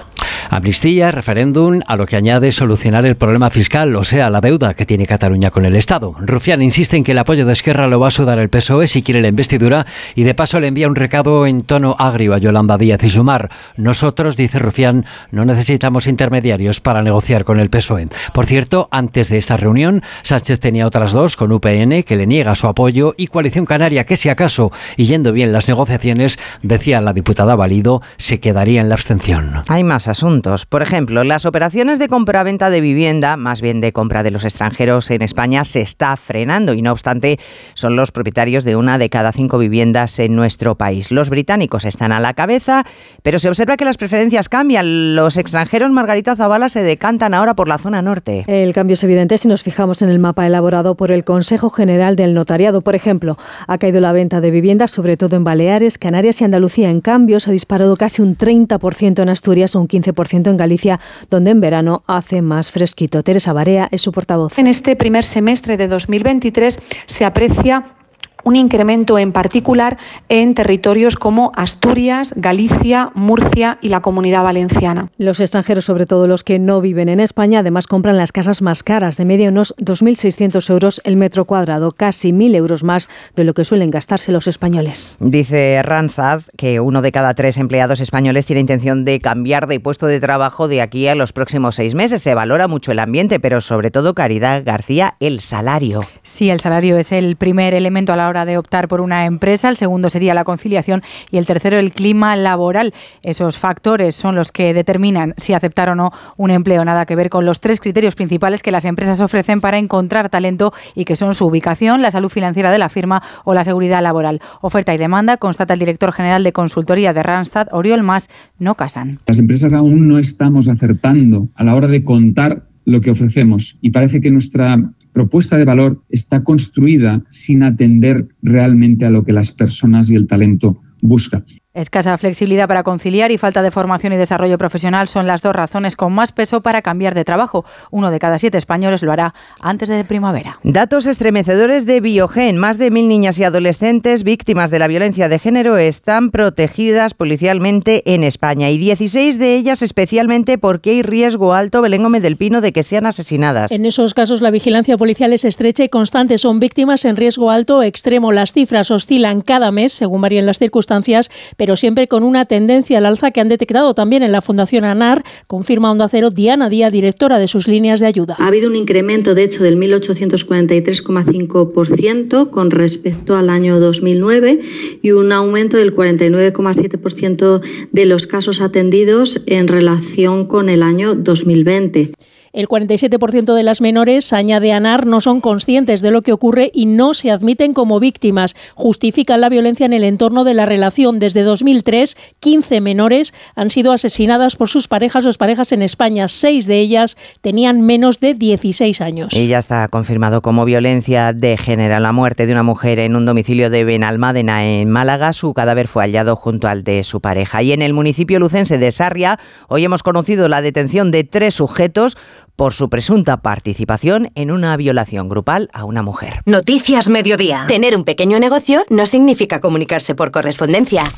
Amnistía, 0.50 1.12
referéndum, 1.12 1.82
a 1.86 1.96
lo 1.96 2.06
que 2.06 2.16
añade 2.16 2.52
solucionar 2.52 3.06
el 3.06 3.16
problema 3.16 3.50
fiscal, 3.50 3.96
o 3.96 4.04
sea, 4.04 4.30
la 4.30 4.42
deuda 4.42 4.74
que 4.74 4.86
tiene 4.86 5.06
Cataluña 5.06 5.52
con 5.52 5.64
el 5.66 5.76
Estado. 5.76 6.16
Rufián 6.20 6.62
insiste 6.62 6.98
en 6.98 7.04
que 7.04 7.12
el 7.12 7.20
apoyo 7.20 7.46
de 7.46 7.54
Esquerra 7.54 7.88
lo 7.88 8.00
va 8.00 8.08
a 8.08 8.12
sudar 8.12 8.40
el 8.40 8.50
PSOE 8.50 8.88
si 8.88 9.04
quiere 9.04 9.22
la 9.22 9.28
investidura 9.28 9.86
y 10.16 10.24
de 10.24 10.34
paso 10.34 10.60
le 10.60 10.68
envía 10.68 10.88
un 10.88 10.96
recado 10.96 11.46
en 11.46 11.62
tono 11.62 11.96
agrio 12.00 12.34
a 12.34 12.40
Yolanda 12.40 12.78
Díaz 12.78 13.04
y 13.04 13.10
Sumar. 13.10 13.50
Nosotros, 13.78 14.36
dice 14.36 14.60
Rufián, 14.60 15.06
no 15.32 15.46
necesitamos 15.46 16.08
intermediarios 16.08 16.80
para 16.80 17.04
negociar 17.04 17.46
con 17.46 17.60
el 17.60 17.70
PSOE. 17.70 18.08
Por 18.34 18.46
cierto, 18.46 18.88
antes 18.92 19.30
de 19.30 19.38
esta 19.38 19.56
reunión, 19.56 20.02
Sánchez 20.24 20.60
tenía 20.60 20.88
otras 20.88 21.14
dos 21.14 21.36
con 21.36 21.52
UPN 21.52 22.04
que 22.04 22.16
le 22.16 22.26
niega 22.26 22.56
su 22.56 22.68
apoyo 22.68 23.14
y 23.18 23.28
Coalición 23.28 23.66
Canaria 23.66 24.04
que 24.04 24.18
si 24.18 24.30
acaso, 24.30 24.72
y 25.00 25.06
yendo 25.06 25.32
bien 25.32 25.54
las 25.54 25.70
negociaciones, 25.70 26.38
decía 26.62 27.00
la 27.00 27.14
diputada 27.14 27.56
Valido, 27.56 28.02
se 28.18 28.42
quedaría 28.42 28.82
en 28.82 28.90
la 28.90 28.96
abstención. 28.96 29.64
Hay 29.70 29.86
más 29.86 30.10
asuntos. 30.10 30.66
Por 30.66 30.82
ejemplo, 30.82 31.24
las 31.24 31.46
operaciones 31.46 32.00
de 32.00 32.10
compra-venta 32.10 32.70
de 32.70 32.82
vivienda, 32.82 33.38
más 33.38 33.62
bien 33.62 33.80
de 33.80 33.94
compra 33.94 34.24
de 34.24 34.32
los 34.32 34.44
extranjeros 34.44 35.10
en 35.10 35.22
España, 35.22 35.64
se 35.64 35.80
está 35.80 36.18
frenando 36.18 36.74
y 36.74 36.82
no 36.82 36.92
obstante 36.92 37.40
son 37.76 37.96
los 37.96 38.12
propietarios 38.12 38.66
de 38.66 38.76
una 38.76 38.98
de 38.98 39.10
cada 39.10 39.32
cinco 39.32 39.58
viviendas 39.58 40.20
en 40.20 40.36
nuestro 40.36 40.76
país. 40.76 41.12
Los 41.12 41.30
británicos 41.30 41.86
están 41.86 42.12
a 42.12 42.20
la 42.20 42.34
cabeza, 42.34 42.84
pero 43.24 43.40
se 43.40 43.48
observa 43.48 43.78
que 43.78 43.86
las 43.86 43.96
preferencias 43.96 44.50
cambian. 44.50 45.16
Los 45.16 45.38
extranjeros, 45.38 45.92
Margarita 45.92 46.36
Zavala, 46.36 46.68
se 46.68 46.84
decantan 46.84 47.34
ahora 47.34 47.56
por 47.56 47.70
la 47.70 47.78
zona 47.78 48.02
norte. 48.02 48.44
El 48.48 48.74
cambio 48.74 48.96
es 48.96 49.04
evidente 49.06 49.38
si 49.38 49.48
nos 49.48 49.64
fijamos 49.64 50.02
en 50.02 50.10
el 50.10 50.20
mapa 50.20 50.46
elaborado 50.46 50.96
por 50.96 51.14
el 51.14 51.24
Consejo 51.24 51.70
General 51.70 52.18
del 52.18 52.34
Notariado. 52.34 52.82
Por 52.82 52.96
ejemplo, 52.96 53.38
ha 53.66 53.78
caído 53.78 54.02
la 54.02 54.12
venta 54.12 54.42
de 54.42 54.52
viviendas, 54.52 54.89
sobre 54.90 55.18
todo 55.18 55.36
en 55.36 55.44
Baleares, 55.44 55.98
Canarias 55.98 56.42
y 56.42 56.44
Andalucía. 56.44 56.90
En 56.90 57.02
cambio, 57.02 57.40
se 57.40 57.50
ha 57.50 57.54
disparado 57.54 57.96
casi 57.98 58.22
un 58.22 58.38
30% 58.38 59.22
en 59.22 59.30
Asturias 59.30 59.76
o 59.76 59.82
un 59.82 59.88
15% 59.88 60.50
en 60.50 60.58
Galicia, 60.58 61.00
donde 61.30 61.52
en 61.52 61.62
verano 61.62 62.04
hace 62.08 62.42
más 62.42 62.72
fresquito. 62.72 63.24
Teresa 63.24 63.54
Barea 63.54 63.88
es 63.92 64.02
su 64.02 64.12
portavoz. 64.12 64.58
En 64.58 64.68
este 64.68 64.96
primer 64.96 65.26
semestre 65.26 65.78
de 65.78 65.88
2023 65.88 66.80
se 67.06 67.26
aprecia 67.26 67.96
un 68.44 68.56
incremento 68.56 69.18
en 69.18 69.32
particular 69.32 69.98
en 70.30 70.56
territorios 70.56 71.16
como 71.16 71.52
Asturias, 71.56 72.34
Galicia, 72.36 73.12
Murcia 73.16 73.78
y 73.82 73.90
la 73.90 74.02
Comunidad 74.02 74.44
Valenciana. 74.44 75.10
Los 75.18 75.40
extranjeros, 75.40 75.86
sobre 75.86 76.06
todo 76.06 76.28
los 76.28 76.44
que 76.44 76.60
no 76.60 76.82
viven 76.82 77.10
en 77.10 77.20
España, 77.20 77.60
además 77.60 77.88
compran 77.88 78.18
las 78.18 78.32
casas 78.32 78.62
más 78.62 78.84
caras, 78.84 79.18
de 79.18 79.26
media 79.26 79.50
unos 79.50 79.76
2.600 79.78 80.70
euros 80.70 81.02
el 81.04 81.18
metro 81.18 81.46
cuadrado, 81.46 81.92
casi 81.92 82.32
1.000 82.32 82.56
euros 82.56 82.84
más 82.84 83.10
de 83.36 83.44
lo 83.44 83.54
que 83.54 83.66
suelen 83.66 83.90
gastarse 83.90 84.32
los 84.32 84.48
españoles. 84.48 85.16
Dice 85.20 85.82
Randstad 85.84 86.42
que 86.58 86.80
uno 86.80 87.02
de 87.02 87.12
cada 87.12 87.34
tres 87.34 87.58
empleados 87.58 88.00
españoles 88.00 88.46
tiene 88.46 88.62
intención 88.62 89.04
de 89.06 89.20
cambiar 89.20 89.68
de 89.68 89.80
puesto 89.80 90.08
de 90.08 90.20
trabajo 90.20 90.68
de 90.68 90.82
aquí 90.82 91.08
a 91.08 91.16
los 91.16 91.34
próximos 91.34 91.76
seis 91.76 91.96
meses. 91.96 92.22
Se 92.22 92.34
valora 92.34 92.68
mucho 92.68 92.92
el 92.92 93.00
ambiente, 93.00 93.40
pero 93.40 93.62
sobre 93.62 93.92
todo, 93.92 94.14
Caridad 94.14 94.64
García, 94.66 95.16
el 95.20 95.40
salario. 95.42 96.02
Sí, 96.24 96.50
el 96.50 96.60
salario 96.60 96.98
es 96.98 97.12
el 97.12 97.36
primer 97.36 97.74
elemento 97.74 98.14
a 98.14 98.16
la 98.16 98.29
hora 98.30 98.46
de 98.46 98.58
optar 98.58 98.88
por 98.88 99.02
una 99.02 99.26
empresa, 99.26 99.70
el 99.70 99.76
segundo 99.76 100.10
sería 100.10 100.34
la 100.34 100.44
conciliación 100.44 101.02
y 101.32 101.38
el 101.38 101.46
tercero 101.46 101.78
el 101.78 101.92
clima 101.92 102.36
laboral. 102.36 102.94
Esos 103.24 103.58
factores 103.58 104.16
son 104.16 104.36
los 104.36 104.52
que 104.52 104.74
determinan 104.74 105.34
si 105.38 105.54
aceptar 105.54 105.90
o 105.90 105.96
no 105.96 106.12
un 106.38 106.52
empleo. 106.52 106.86
Nada 106.86 107.06
que 107.06 107.16
ver 107.16 107.30
con 107.30 107.46
los 107.46 107.60
tres 107.60 107.80
criterios 107.80 108.16
principales 108.16 108.64
que 108.64 108.72
las 108.72 108.86
empresas 108.86 109.20
ofrecen 109.22 109.62
para 109.62 109.78
encontrar 109.78 110.30
talento 110.30 110.74
y 110.96 111.06
que 111.06 111.16
son 111.16 111.36
su 111.36 111.46
ubicación, 111.46 112.02
la 112.02 112.12
salud 112.12 112.30
financiera 112.30 112.72
de 112.72 112.78
la 112.78 112.90
firma 112.90 113.22
o 113.44 113.54
la 113.54 113.64
seguridad 113.64 114.02
laboral. 114.02 114.42
Oferta 114.62 114.94
y 114.94 114.98
demanda, 114.98 115.38
constata 115.38 115.74
el 115.74 115.80
director 115.80 116.12
general 116.12 116.44
de 116.44 116.52
consultoría 116.52 117.14
de 117.14 117.24
Randstad, 117.24 117.68
Oriol 117.72 118.04
Mas, 118.04 118.30
no 118.58 118.76
casan. 118.76 119.20
Las 119.28 119.40
empresas 119.40 119.74
aún 119.74 120.08
no 120.08 120.20
estamos 120.20 120.68
acertando 120.68 121.50
a 121.56 121.64
la 121.64 121.76
hora 121.76 121.88
de 121.88 122.04
contar 122.04 122.64
lo 122.86 123.02
que 123.02 123.12
ofrecemos 123.12 123.78
y 123.82 123.92
parece 123.92 124.20
que 124.22 124.32
nuestra 124.32 124.78
propuesta 125.14 125.58
de 125.58 125.66
valor 125.66 126.02
está 126.10 126.44
construida 126.44 127.24
sin 127.30 127.64
atender 127.64 128.28
realmente 128.42 129.06
a 129.06 129.10
lo 129.10 129.24
que 129.24 129.34
las 129.34 129.52
personas 129.52 130.10
y 130.12 130.16
el 130.16 130.28
talento 130.28 130.82
buscan. 131.02 131.46
Escasa 131.76 132.18
flexibilidad 132.18 132.68
para 132.68 132.82
conciliar 132.82 133.30
y 133.32 133.38
falta 133.38 133.62
de 133.62 133.70
formación 133.70 134.12
y 134.12 134.18
desarrollo 134.18 134.58
profesional 134.58 135.08
son 135.08 135.28
las 135.28 135.44
dos 135.44 135.56
razones 135.56 135.96
con 135.96 136.12
más 136.12 136.32
peso 136.32 136.62
para 136.62 136.82
cambiar 136.82 137.14
de 137.14 137.24
trabajo. 137.24 137.64
Uno 137.92 138.10
de 138.10 138.18
cada 138.18 138.40
siete 138.40 138.58
españoles 138.58 139.04
lo 139.04 139.12
hará 139.12 139.36
antes 139.62 139.88
de 139.88 140.04
primavera. 140.04 140.60
Datos 140.64 141.06
estremecedores 141.06 141.86
de 141.86 142.02
Biogen. 142.02 142.58
Más 142.58 142.80
de 142.80 142.90
mil 142.90 143.08
niñas 143.08 143.38
y 143.38 143.44
adolescentes 143.44 144.24
víctimas 144.24 144.72
de 144.72 144.80
la 144.80 144.88
violencia 144.88 145.30
de 145.30 145.38
género 145.38 145.78
están 145.78 146.32
protegidas 146.32 147.14
policialmente 147.14 148.02
en 148.16 148.24
España 148.24 148.72
y 148.72 148.80
16 148.80 149.38
de 149.38 149.54
ellas 149.54 149.84
especialmente 149.84 150.58
porque 150.58 150.90
hay 150.90 151.04
riesgo 151.04 151.54
alto, 151.54 151.84
Belén 151.84 152.02
Gómez 152.02 152.24
del 152.24 152.36
Pino, 152.36 152.62
de 152.62 152.74
que 152.74 152.82
sean 152.82 153.06
asesinadas. 153.06 153.72
En 153.72 153.86
esos 153.86 154.16
casos 154.16 154.42
la 154.42 154.50
vigilancia 154.50 154.98
policial 154.98 155.34
es 155.34 155.46
estrecha 155.46 155.84
y 155.84 155.90
constante. 155.90 156.40
Son 156.40 156.60
víctimas 156.60 157.06
en 157.06 157.16
riesgo 157.16 157.52
alto 157.52 157.78
o 157.78 157.84
extremo. 157.84 158.32
Las 158.32 158.54
cifras 158.54 158.90
oscilan 158.90 159.42
cada 159.42 159.72
mes 159.72 159.94
según 159.94 160.22
varían 160.22 160.48
las 160.48 160.58
circunstancias 160.58 161.30
pero 161.60 161.76
siempre 161.76 162.08
con 162.08 162.24
una 162.24 162.46
tendencia 162.46 162.98
al 163.00 163.06
alza 163.06 163.32
que 163.32 163.42
han 163.42 163.50
detectado 163.50 163.94
también 163.94 164.24
en 164.24 164.32
la 164.32 164.42
Fundación 164.42 164.86
ANAR, 164.86 165.26
confirma 165.46 165.92
Onda 165.92 166.08
Cero 166.08 166.30
Diana 166.30 166.70
Díaz, 166.70 166.94
directora 166.94 167.38
de 167.38 167.50
sus 167.50 167.68
líneas 167.68 168.00
de 168.00 168.06
ayuda. 168.06 168.38
Ha 168.40 168.48
habido 168.48 168.70
un 168.70 168.78
incremento, 168.78 169.36
de 169.36 169.44
hecho, 169.44 169.62
del 169.62 169.78
1.843,5% 169.78 172.50
con 172.50 172.72
respecto 172.72 173.36
al 173.36 173.50
año 173.50 173.82
2009 173.82 174.62
y 175.02 175.12
un 175.12 175.34
aumento 175.34 175.76
del 175.76 175.94
49,7% 175.94 177.62
de 177.92 178.06
los 178.06 178.26
casos 178.26 178.62
atendidos 178.62 179.42
en 179.46 179.68
relación 179.68 180.46
con 180.46 180.70
el 180.70 180.82
año 180.82 181.14
2020. 181.14 182.14
El 182.54 182.68
47% 182.68 183.54
de 183.54 183.64
las 183.64 183.82
menores, 183.82 184.34
añade 184.34 184.72
ANAR, 184.72 185.06
no 185.06 185.22
son 185.22 185.42
conscientes 185.42 186.02
de 186.02 186.12
lo 186.12 186.22
que 186.22 186.34
ocurre 186.34 186.72
y 186.74 186.86
no 186.86 187.14
se 187.14 187.32
admiten 187.32 187.74
como 187.74 188.00
víctimas. 188.00 188.56
Justifican 188.76 189.42
la 189.42 189.50
violencia 189.50 189.86
en 189.86 189.94
el 189.94 190.04
entorno 190.04 190.44
de 190.44 190.54
la 190.54 190.66
relación. 190.66 191.20
Desde 191.20 191.44
2003, 191.44 192.18
15 192.40 192.82
menores 192.82 193.34
han 193.56 193.72
sido 193.72 193.92
asesinadas 193.92 194.56
por 194.56 194.70
sus 194.70 194.88
parejas 194.88 195.26
o 195.26 195.30
parejas 195.40 195.72
en 195.72 195.82
España. 195.82 196.28
Seis 196.28 196.68
de 196.68 196.80
ellas 196.80 197.18
tenían 197.42 197.82
menos 197.82 198.20
de 198.20 198.34
16 198.34 199.02
años. 199.02 199.34
Y 199.34 199.48
ya 199.48 199.58
está 199.58 199.88
confirmado 199.88 200.42
como 200.42 200.66
violencia 200.66 201.34
de 201.34 201.58
género 201.58 202.00
la 202.00 202.12
muerte 202.12 202.46
de 202.46 202.52
una 202.52 202.64
mujer 202.64 203.00
en 203.00 203.16
un 203.16 203.26
domicilio 203.26 203.70
de 203.70 203.84
Benalmádena, 203.84 204.66
en 204.66 204.90
Málaga. 204.90 205.34
Su 205.34 205.54
cadáver 205.54 205.88
fue 205.88 206.04
hallado 206.04 206.36
junto 206.36 206.68
al 206.68 206.84
de 206.84 207.04
su 207.04 207.22
pareja. 207.22 207.64
Y 207.64 207.72
en 207.72 207.82
el 207.82 207.94
municipio 207.94 208.40
lucense 208.40 208.78
de 208.78 208.92
Sarria, 208.92 209.40
hoy 209.68 209.84
hemos 209.86 210.04
conocido 210.04 210.48
la 210.48 210.62
detención 210.62 211.12
de 211.12 211.24
tres 211.24 211.56
sujetos 211.56 212.18
por 212.56 212.74
su 212.74 212.90
presunta 212.90 213.38
participación 213.38 214.32
en 214.36 214.52
una 214.52 214.76
violación 214.78 215.30
grupal 215.30 215.70
a 215.74 215.86
una 215.86 216.04
mujer. 216.04 216.42
Noticias 216.46 217.10
Mediodía. 217.10 217.66
Tener 217.68 217.96
un 217.96 218.04
pequeño 218.04 218.40
negocio 218.40 218.86
no 218.90 219.06
significa 219.06 219.62
comunicarse 219.62 220.16
por 220.16 220.32
correspondencia. 220.32 221.12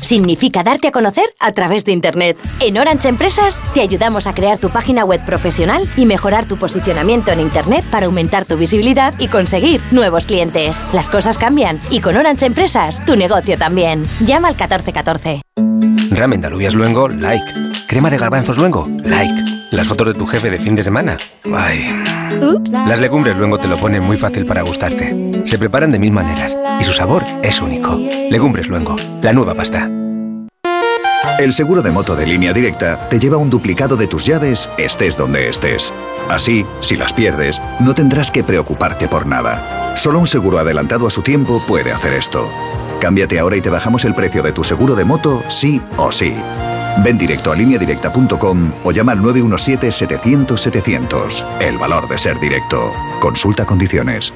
Significa 0.00 0.62
darte 0.62 0.88
a 0.88 0.92
conocer 0.92 1.24
a 1.40 1.52
través 1.52 1.84
de 1.84 1.92
Internet. 1.92 2.38
En 2.60 2.78
Orange 2.78 3.08
Empresas 3.08 3.60
te 3.74 3.80
ayudamos 3.80 4.26
a 4.26 4.34
crear 4.34 4.58
tu 4.58 4.70
página 4.70 5.04
web 5.04 5.24
profesional 5.24 5.88
y 5.96 6.06
mejorar 6.06 6.46
tu 6.46 6.56
posicionamiento 6.56 7.32
en 7.32 7.40
Internet 7.40 7.84
para 7.90 8.06
aumentar 8.06 8.44
tu 8.44 8.56
visibilidad 8.56 9.14
y 9.18 9.28
conseguir 9.28 9.80
nuevos 9.90 10.26
clientes. 10.26 10.86
Las 10.92 11.08
cosas 11.08 11.38
cambian 11.38 11.80
y 11.90 12.00
con 12.00 12.16
Orange 12.16 12.46
Empresas 12.46 13.04
tu 13.04 13.16
negocio 13.16 13.58
también. 13.58 14.04
Llama 14.20 14.48
al 14.48 14.54
1414. 14.54 15.42
Ramen 16.10 16.40
de 16.40 16.46
alubias 16.46 16.74
luengo, 16.74 17.08
like. 17.08 17.52
Crema 17.88 18.10
de 18.10 18.18
garbanzos 18.18 18.58
luengo, 18.58 18.88
like. 19.04 19.65
Las 19.70 19.88
fotos 19.88 20.08
de 20.08 20.14
tu 20.14 20.26
jefe 20.26 20.50
de 20.50 20.58
fin 20.58 20.76
de 20.76 20.84
semana. 20.84 21.16
Ay. 21.54 21.92
Ups. 22.40 22.70
Las 22.70 23.00
legumbres 23.00 23.36
luengo 23.36 23.58
te 23.58 23.68
lo 23.68 23.76
ponen 23.76 24.02
muy 24.02 24.16
fácil 24.16 24.46
para 24.46 24.62
gustarte. 24.62 25.32
Se 25.44 25.58
preparan 25.58 25.90
de 25.90 25.98
mil 25.98 26.12
maneras 26.12 26.56
y 26.80 26.84
su 26.84 26.92
sabor 26.92 27.24
es 27.42 27.60
único. 27.60 27.96
Legumbres 28.30 28.68
luengo, 28.68 28.96
la 29.22 29.32
nueva 29.32 29.54
pasta. 29.54 29.90
El 31.38 31.52
seguro 31.52 31.82
de 31.82 31.90
moto 31.90 32.14
de 32.14 32.26
línea 32.26 32.52
directa 32.52 33.08
te 33.08 33.18
lleva 33.18 33.36
un 33.36 33.50
duplicado 33.50 33.96
de 33.96 34.06
tus 34.06 34.24
llaves 34.24 34.70
estés 34.78 35.16
donde 35.16 35.48
estés. 35.48 35.92
Así, 36.28 36.64
si 36.80 36.96
las 36.96 37.12
pierdes, 37.12 37.60
no 37.80 37.94
tendrás 37.94 38.30
que 38.30 38.44
preocuparte 38.44 39.08
por 39.08 39.26
nada. 39.26 39.96
Solo 39.96 40.20
un 40.20 40.26
seguro 40.26 40.58
adelantado 40.58 41.06
a 41.06 41.10
su 41.10 41.22
tiempo 41.22 41.62
puede 41.66 41.92
hacer 41.92 42.12
esto. 42.14 42.48
Cámbiate 43.00 43.38
ahora 43.38 43.56
y 43.56 43.60
te 43.60 43.70
bajamos 43.70 44.04
el 44.04 44.14
precio 44.14 44.42
de 44.42 44.52
tu 44.52 44.64
seguro 44.64 44.94
de 44.94 45.04
moto, 45.04 45.42
sí 45.48 45.82
o 45.96 46.12
sí. 46.12 46.34
Ven 47.02 47.18
directo 47.18 47.50
a 47.52 47.56
lineadirecta.com 47.56 48.72
o 48.84 48.92
llama 48.92 49.12
al 49.12 49.20
917-700-700. 49.20 51.44
El 51.60 51.78
valor 51.78 52.08
de 52.08 52.18
ser 52.18 52.40
directo. 52.40 52.92
Consulta 53.20 53.64
condiciones. 53.64 54.34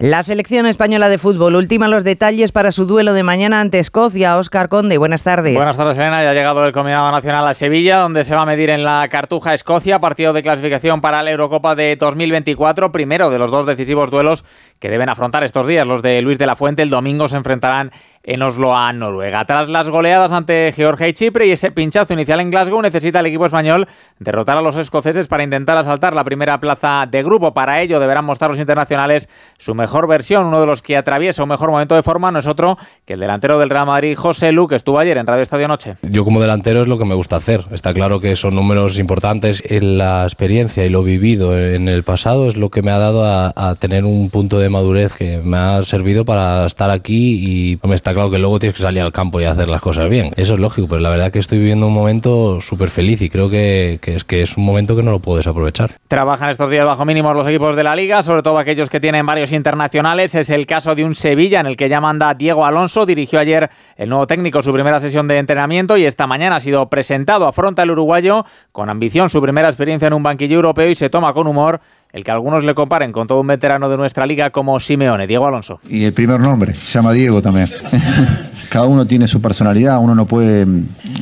La 0.00 0.22
selección 0.22 0.64
española 0.64 1.10
de 1.10 1.18
fútbol 1.18 1.56
última 1.56 1.86
los 1.86 2.04
detalles 2.04 2.52
para 2.52 2.72
su 2.72 2.86
duelo 2.86 3.12
de 3.12 3.22
mañana 3.22 3.60
ante 3.60 3.78
Escocia. 3.78 4.38
Oscar 4.38 4.70
Conde, 4.70 4.96
buenas 4.96 5.22
tardes. 5.22 5.54
Buenas 5.54 5.76
tardes, 5.76 5.98
Elena. 5.98 6.22
Ya 6.22 6.30
ha 6.30 6.32
llegado 6.32 6.64
el 6.64 6.72
combinado 6.72 7.12
nacional 7.12 7.46
a 7.46 7.52
Sevilla, 7.52 7.98
donde 7.98 8.24
se 8.24 8.34
va 8.34 8.40
a 8.40 8.46
medir 8.46 8.70
en 8.70 8.82
la 8.82 9.06
Cartuja 9.10 9.52
Escocia, 9.52 9.98
partido 9.98 10.32
de 10.32 10.42
clasificación 10.42 11.02
para 11.02 11.22
la 11.22 11.30
Eurocopa 11.30 11.74
de 11.74 11.96
2024, 11.96 12.92
primero 12.92 13.28
de 13.28 13.38
los 13.38 13.50
dos 13.50 13.66
decisivos 13.66 14.10
duelos 14.10 14.42
que 14.78 14.88
deben 14.88 15.10
afrontar 15.10 15.44
estos 15.44 15.66
días. 15.66 15.86
Los 15.86 16.00
de 16.00 16.22
Luis 16.22 16.38
de 16.38 16.46
la 16.46 16.56
Fuente 16.56 16.82
el 16.82 16.88
domingo 16.88 17.28
se 17.28 17.36
enfrentarán 17.36 17.90
en 18.22 18.42
Oslo 18.42 18.76
a 18.76 18.92
Noruega. 18.92 19.44
Tras 19.44 19.68
las 19.68 19.88
goleadas 19.88 20.32
ante 20.32 20.72
Georgia 20.74 21.08
y 21.08 21.12
Chipre 21.14 21.46
y 21.46 21.52
ese 21.52 21.70
pinchazo 21.70 22.12
inicial 22.12 22.40
en 22.40 22.50
Glasgow, 22.50 22.82
necesita 22.82 23.20
el 23.20 23.26
equipo 23.26 23.46
español 23.46 23.88
derrotar 24.18 24.58
a 24.58 24.60
los 24.60 24.76
escoceses 24.76 25.26
para 25.26 25.42
intentar 25.42 25.78
asaltar 25.78 26.14
la 26.14 26.24
primera 26.24 26.60
plaza 26.60 27.06
de 27.10 27.22
grupo. 27.22 27.54
Para 27.54 27.80
ello 27.80 27.98
deberán 27.98 28.24
mostrar 28.24 28.50
los 28.50 28.60
internacionales 28.60 29.28
su 29.56 29.74
mejor 29.74 30.06
versión. 30.06 30.46
Uno 30.46 30.60
de 30.60 30.66
los 30.66 30.82
que 30.82 30.96
atraviesa 30.96 31.42
un 31.42 31.48
mejor 31.48 31.70
momento 31.70 31.94
de 31.94 32.02
forma 32.02 32.30
no 32.30 32.38
es 32.38 32.46
otro 32.46 32.78
que 33.06 33.14
el 33.14 33.20
delantero 33.20 33.58
del 33.58 33.70
Real 33.70 33.86
Madrid, 33.86 34.16
José 34.16 34.52
Lu, 34.52 34.68
que 34.68 34.76
estuvo 34.76 34.98
ayer 34.98 35.16
en 35.16 35.26
Radio 35.26 35.42
Estadio 35.42 35.68
Noche. 35.68 35.96
Yo 36.02 36.24
como 36.24 36.40
delantero 36.40 36.82
es 36.82 36.88
lo 36.88 36.98
que 36.98 37.06
me 37.06 37.14
gusta 37.14 37.36
hacer. 37.36 37.64
Está 37.72 37.94
claro 37.94 38.20
que 38.20 38.36
son 38.36 38.54
números 38.54 38.98
importantes. 38.98 39.62
En 39.66 39.96
la 39.96 40.24
experiencia 40.24 40.84
y 40.84 40.90
lo 40.90 41.02
vivido 41.02 41.58
en 41.58 41.88
el 41.88 42.02
pasado 42.02 42.48
es 42.48 42.56
lo 42.56 42.70
que 42.70 42.82
me 42.82 42.90
ha 42.90 42.98
dado 42.98 43.24
a, 43.24 43.52
a 43.56 43.74
tener 43.76 44.04
un 44.04 44.28
punto 44.28 44.58
de 44.58 44.68
madurez 44.68 45.16
que 45.16 45.38
me 45.38 45.56
ha 45.56 45.82
servido 45.82 46.24
para 46.26 46.66
estar 46.66 46.90
aquí 46.90 47.72
y 47.72 47.88
me 47.88 47.94
está 47.94 48.09
claro 48.12 48.30
que 48.30 48.38
luego 48.38 48.58
tienes 48.58 48.76
que 48.76 48.82
salir 48.82 49.02
al 49.02 49.12
campo 49.12 49.40
y 49.40 49.44
hacer 49.44 49.68
las 49.68 49.80
cosas 49.80 50.08
bien. 50.08 50.32
Eso 50.36 50.54
es 50.54 50.60
lógico, 50.60 50.88
pero 50.88 51.00
la 51.00 51.10
verdad 51.10 51.30
que 51.30 51.38
estoy 51.38 51.58
viviendo 51.58 51.86
un 51.86 51.94
momento 51.94 52.60
súper 52.60 52.90
feliz 52.90 53.22
y 53.22 53.28
creo 53.28 53.50
que, 53.50 53.98
que, 54.00 54.16
es, 54.16 54.24
que 54.24 54.42
es 54.42 54.56
un 54.56 54.64
momento 54.64 54.96
que 54.96 55.02
no 55.02 55.10
lo 55.10 55.20
puedo 55.20 55.38
desaprovechar. 55.38 55.90
Trabajan 56.08 56.50
estos 56.50 56.70
días 56.70 56.84
bajo 56.84 57.04
mínimos 57.04 57.34
los 57.34 57.46
equipos 57.46 57.76
de 57.76 57.84
la 57.84 57.94
liga, 57.94 58.22
sobre 58.22 58.42
todo 58.42 58.58
aquellos 58.58 58.90
que 58.90 59.00
tienen 59.00 59.24
varios 59.26 59.52
internacionales. 59.52 60.34
Es 60.34 60.50
el 60.50 60.66
caso 60.66 60.94
de 60.94 61.04
un 61.04 61.14
Sevilla 61.14 61.60
en 61.60 61.66
el 61.66 61.76
que 61.76 61.88
ya 61.88 62.00
manda 62.00 62.34
Diego 62.34 62.64
Alonso. 62.64 63.06
Dirigió 63.06 63.38
ayer 63.38 63.70
el 63.96 64.08
nuevo 64.08 64.26
técnico 64.26 64.62
su 64.62 64.72
primera 64.72 65.00
sesión 65.00 65.26
de 65.28 65.38
entrenamiento 65.38 65.96
y 65.96 66.04
esta 66.04 66.26
mañana 66.26 66.56
ha 66.56 66.60
sido 66.60 66.88
presentado. 66.88 67.46
Afronta 67.46 67.82
el 67.82 67.90
uruguayo 67.90 68.44
con 68.72 68.90
ambición 68.90 69.28
su 69.28 69.40
primera 69.40 69.68
experiencia 69.68 70.08
en 70.08 70.14
un 70.14 70.22
banquillo 70.22 70.56
europeo 70.56 70.88
y 70.88 70.94
se 70.94 71.10
toma 71.10 71.32
con 71.32 71.46
humor 71.46 71.80
el 72.12 72.24
que 72.24 72.30
algunos 72.30 72.64
le 72.64 72.74
comparen 72.74 73.12
con 73.12 73.26
todo 73.26 73.40
un 73.40 73.46
veterano 73.46 73.88
de 73.88 73.96
nuestra 73.96 74.26
liga 74.26 74.50
como 74.50 74.80
Simeone, 74.80 75.26
Diego 75.26 75.46
Alonso. 75.46 75.80
Y 75.88 76.04
el 76.04 76.12
primer 76.12 76.40
nombre, 76.40 76.74
se 76.74 76.92
llama 76.92 77.12
Diego 77.12 77.40
también. 77.40 77.68
Cada 78.70 78.86
uno 78.86 79.04
tiene 79.04 79.26
su 79.26 79.40
personalidad, 79.40 79.98
uno 79.98 80.14
no 80.14 80.26
puede 80.26 80.64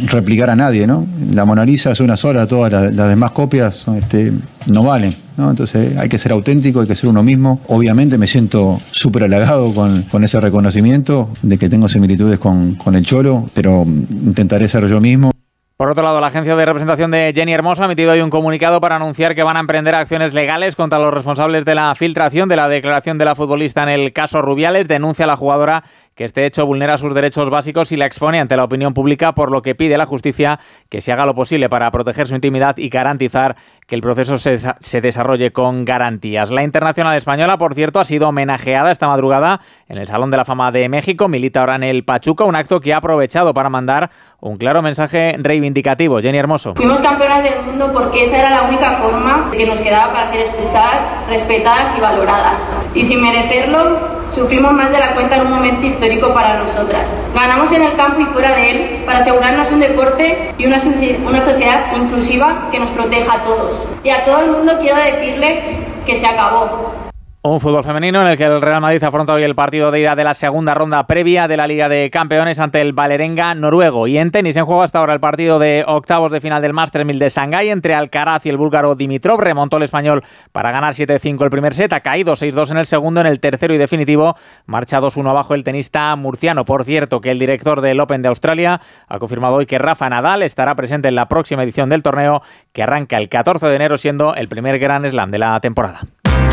replicar 0.07 0.51
a 0.51 0.57
nadie, 0.57 0.87
¿no? 0.87 1.07
La 1.33 1.46
Mona 1.46 1.64
Lisa 1.64 1.92
es 1.92 2.01
una 2.01 2.14
sola, 2.14 2.46
todas 2.46 2.70
las, 2.70 3.09
demás 3.09 3.31
copias 3.31 3.87
este, 3.96 4.33
no 4.66 4.83
valen. 4.83 5.16
¿no? 5.38 5.48
Entonces 5.48 5.96
hay 5.96 6.11
que 6.11 6.18
ser 6.18 6.33
auténtico, 6.33 6.83
hay 6.83 6.87
que 6.87 6.94
ser 6.94 7.09
uno 7.09 7.22
mismo. 7.22 7.61
Obviamente 7.68 8.18
me 8.18 8.27
siento 8.27 8.77
súper 8.90 9.24
halagado 9.24 9.72
con, 9.72 10.24
ese 10.24 10.40
reconocimiento 10.40 11.31
de 11.40 11.57
que 11.57 11.70
tengo 11.70 11.88
similitudes 11.88 12.38
con, 12.38 12.74
con 12.74 12.94
el 12.96 13.05
Cholo, 13.05 13.48
pero 13.55 13.87
intentaré 13.87 14.68
ser 14.68 14.87
yo 14.87 15.01
mismo. 15.01 15.31
Por 15.78 15.92
otro 15.92 16.02
lado, 16.02 16.20
la 16.20 16.26
agencia 16.26 16.56
de 16.56 16.66
representación 16.66 17.12
de 17.12 17.32
Jenny 17.32 17.52
Hermoso 17.52 17.82
ha 17.82 17.86
emitido 17.86 18.10
hoy 18.10 18.20
un 18.20 18.30
comunicado 18.30 18.80
para 18.80 18.96
anunciar 18.96 19.36
que 19.36 19.44
van 19.44 19.56
a 19.56 19.60
emprender 19.60 19.94
acciones 19.94 20.34
legales 20.34 20.74
contra 20.74 20.98
los 20.98 21.14
responsables 21.14 21.64
de 21.64 21.76
la 21.76 21.94
filtración 21.94 22.48
de 22.48 22.56
la 22.56 22.68
declaración 22.68 23.16
de 23.16 23.24
la 23.24 23.36
futbolista 23.36 23.84
en 23.84 23.90
el 23.90 24.12
caso 24.12 24.42
Rubiales. 24.42 24.88
Denuncia 24.88 25.24
a 25.24 25.28
la 25.28 25.36
jugadora 25.36 25.84
que 26.18 26.24
este 26.24 26.44
hecho 26.44 26.66
vulnera 26.66 26.98
sus 26.98 27.14
derechos 27.14 27.48
básicos 27.48 27.92
y 27.92 27.96
la 27.96 28.04
expone 28.04 28.40
ante 28.40 28.57
la 28.57 28.64
opinión 28.64 28.92
pública, 28.92 29.37
por 29.37 29.52
lo 29.52 29.62
que 29.62 29.76
pide 29.76 29.96
la 29.96 30.04
justicia 30.04 30.59
que 30.88 31.00
se 31.00 31.12
haga 31.12 31.24
lo 31.24 31.37
posible 31.37 31.68
para 31.68 31.88
proteger 31.92 32.26
su 32.26 32.35
intimidad 32.35 32.76
y 32.76 32.88
garantizar 32.88 33.54
que 33.87 33.94
el 33.94 34.02
proceso 34.02 34.37
se, 34.37 34.59
se, 34.59 35.00
desarrolle 35.00 35.52
con 35.52 35.85
garantías. 35.85 36.50
La 36.50 36.64
Internacional 36.64 37.16
Española, 37.16 37.57
por 37.57 37.76
cierto, 37.76 38.00
ha 38.00 38.04
sido 38.04 38.31
homenajeada 38.31 38.90
esta 38.90 39.07
madrugada 39.07 39.61
en 39.88 39.96
el 39.96 40.09
Salón 40.09 40.33
de 40.33 40.38
la 40.38 40.44
Fama 40.44 40.72
de 40.72 40.88
México. 40.88 41.28
Milita 41.28 41.61
ahora 41.61 41.76
en 41.76 41.85
el 41.85 42.02
Pachuca, 42.02 42.42
un 42.42 42.57
acto 42.57 42.81
que 42.81 42.92
ha 42.92 42.96
aprovechado 42.96 43.54
para 43.54 43.70
mandar 43.70 44.11
un 44.40 44.57
claro 44.57 44.83
mensaje 44.83 45.37
reivindicativo. 45.38 46.18
Jenny 46.18 46.38
Hermoso. 46.38 46.74
Fuimos 46.74 47.00
campeonas 47.00 47.44
del 47.44 47.62
mundo 47.62 47.92
porque 47.92 48.22
esa 48.22 48.40
era 48.40 48.50
la 48.50 48.62
única 48.62 48.94
forma 48.94 49.52
que 49.52 49.64
nos 49.64 49.81
quedaba 49.81 50.12
para 50.12 50.26
ser 50.26 50.40
escuchadas, 50.40 51.14
respetadas 51.28 51.96
y 51.96 52.00
valoradas. 52.00 52.87
Y 52.92 53.04
sin 53.04 53.22
merecerlo, 53.22 54.17
sufrimos 54.30 54.72
más 54.72 54.90
de 54.90 54.98
la 54.98 55.14
cuenta 55.14 55.36
en 55.36 55.46
un 55.46 55.52
momento 55.52 55.86
histórico 55.86 56.32
para 56.32 56.58
nosotras. 56.58 57.16
Ganamos 57.34 57.72
en 57.72 57.82
el 57.82 57.94
campo 57.94 58.20
y 58.20 58.24
fuera 58.26 58.54
de 58.54 58.70
él 58.70 59.02
para 59.04 59.18
asegurarnos 59.18 59.70
un 59.70 59.80
deporte 59.80 60.52
y 60.58 60.66
una, 60.66 60.78
una 61.26 61.40
sociedad 61.40 61.96
inclusiva 61.96 62.68
que 62.70 62.78
nos 62.78 62.90
proteja 62.90 63.34
a 63.34 63.44
todos. 63.44 63.84
Y 64.04 64.10
a 64.10 64.24
todo 64.24 64.40
el 64.40 64.50
mundo 64.50 64.78
quiero 64.80 64.96
decirles 64.96 65.80
que 66.06 66.16
se 66.16 66.26
acabó. 66.26 67.07
Un 67.40 67.61
fútbol 67.61 67.85
femenino 67.85 68.20
en 68.20 68.27
el 68.27 68.37
que 68.37 68.46
el 68.46 68.61
Real 68.61 68.81
Madrid 68.81 69.03
afronta 69.05 69.33
hoy 69.33 69.44
el 69.44 69.55
partido 69.55 69.92
de 69.92 70.01
ida 70.01 70.16
de 70.16 70.24
la 70.24 70.35
segunda 70.35 70.74
ronda 70.74 71.07
previa 71.07 71.46
de 71.46 71.57
la 71.57 71.68
Liga 71.68 71.88
de 71.88 72.11
Campeones 72.11 72.59
ante 72.59 72.81
el 72.81 72.92
Valerenga 72.92 73.55
noruego. 73.55 74.09
Y 74.09 74.18
en 74.18 74.33
tenis 74.33 74.57
en 74.57 74.64
juego 74.64 74.83
hasta 74.83 74.98
ahora 74.98 75.14
el 75.14 75.20
partido 75.20 75.61
de 75.61 75.85
octavos 75.87 76.33
de 76.33 76.40
final 76.40 76.61
del 76.61 76.72
Masters 76.72 77.07
1000 77.07 77.18
de 77.20 77.29
Shanghái 77.29 77.68
entre 77.68 77.94
Alcaraz 77.94 78.44
y 78.44 78.48
el 78.48 78.57
búlgaro 78.57 78.96
Dimitrov. 78.96 79.38
Remontó 79.40 79.77
el 79.77 79.85
español 79.85 80.24
para 80.51 80.72
ganar 80.72 80.94
7-5 80.94 81.44
el 81.44 81.51
primer 81.51 81.77
set, 81.77 81.92
ha 81.92 82.01
caído 82.01 82.33
6-2 82.33 82.72
en 82.72 82.79
el 82.79 82.87
segundo, 82.87 83.20
en 83.20 83.29
el 83.29 83.38
tercero 83.38 83.72
y 83.72 83.79
definitivo 83.79 84.35
marcha 84.66 85.01
2-1 85.01 85.31
abajo 85.31 85.55
el 85.55 85.62
tenista 85.62 86.16
murciano. 86.16 86.64
Por 86.64 86.83
cierto, 86.83 87.20
que 87.20 87.31
el 87.31 87.38
director 87.38 87.83
del 87.83 88.01
Open 88.01 88.20
de 88.20 88.31
Australia 88.31 88.81
ha 89.07 89.18
confirmado 89.20 89.55
hoy 89.55 89.66
que 89.66 89.79
Rafa 89.79 90.11
Nadal 90.11 90.42
estará 90.42 90.74
presente 90.74 91.07
en 91.07 91.14
la 91.14 91.29
próxima 91.29 91.62
edición 91.62 91.88
del 91.88 92.03
torneo 92.03 92.42
que 92.72 92.83
arranca 92.83 93.16
el 93.16 93.29
14 93.29 93.68
de 93.68 93.77
enero 93.77 93.96
siendo 93.96 94.35
el 94.35 94.48
primer 94.48 94.81
Grand 94.81 95.07
Slam 95.07 95.31
de 95.31 95.38
la 95.38 95.61
temporada. 95.61 96.01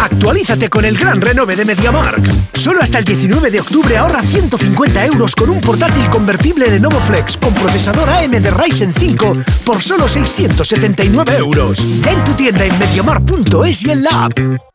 Actualízate 0.06 0.70
con 0.70 0.86
el 0.86 0.96
gran 0.96 1.20
renove 1.20 1.56
de 1.56 1.66
MediaMark. 1.66 2.22
Solo 2.54 2.84
hasta 2.84 3.00
el 3.00 3.06
19 3.06 3.50
de 3.50 3.60
octubre 3.60 3.98
ahorra 3.98 4.22
150 4.22 5.04
euros 5.04 5.34
con 5.34 5.50
un 5.50 5.60
portátil 5.60 6.08
convertible 6.12 6.70
de 6.70 6.80
Flex 6.80 7.38
con 7.38 7.56
procesador 7.56 8.08
AMD 8.08 8.52
Ryzen 8.52 8.94
5 8.94 9.34
por 9.66 9.82
solo 9.82 10.08
679 10.08 11.38
euros. 11.38 11.84
En 12.08 12.24
tu 12.24 12.34
tienda 12.34 12.66
en 12.66 12.78
MediaMark.es 12.78 13.84
y 13.84 13.90
en 13.90 14.04
la 14.04 14.26
app. 14.26 14.75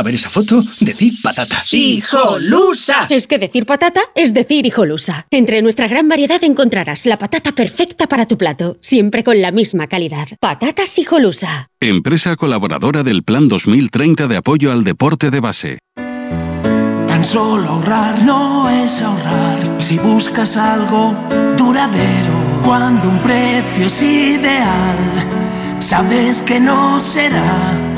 A 0.00 0.02
ver 0.02 0.14
esa 0.14 0.30
foto, 0.30 0.64
decir 0.80 1.12
patata. 1.22 1.62
¡Hijolusa! 1.70 3.06
Es 3.10 3.26
que 3.26 3.38
decir 3.38 3.66
patata 3.66 4.00
es 4.14 4.32
decir 4.32 4.64
hijolusa. 4.64 5.26
Entre 5.30 5.60
nuestra 5.60 5.88
gran 5.88 6.08
variedad 6.08 6.42
encontrarás 6.42 7.04
la 7.04 7.18
patata 7.18 7.52
perfecta 7.52 8.06
para 8.06 8.26
tu 8.26 8.38
plato, 8.38 8.78
siempre 8.80 9.22
con 9.22 9.42
la 9.42 9.50
misma 9.50 9.88
calidad. 9.88 10.28
Patatas 10.40 10.98
hijolusa. 10.98 11.68
Empresa 11.80 12.34
colaboradora 12.36 13.02
del 13.02 13.24
Plan 13.24 13.48
2030 13.48 14.26
de 14.26 14.38
apoyo 14.38 14.72
al 14.72 14.84
deporte 14.84 15.30
de 15.30 15.40
base. 15.40 15.78
Tan 17.06 17.22
solo 17.22 17.68
ahorrar 17.68 18.22
no 18.22 18.70
es 18.70 19.02
ahorrar. 19.02 19.82
Si 19.82 19.98
buscas 19.98 20.56
algo 20.56 21.14
duradero, 21.58 22.62
cuando 22.64 23.10
un 23.10 23.22
precio 23.22 23.84
es 23.84 24.00
ideal, 24.00 24.96
sabes 25.78 26.40
que 26.40 26.58
no 26.58 27.02
será 27.02 27.89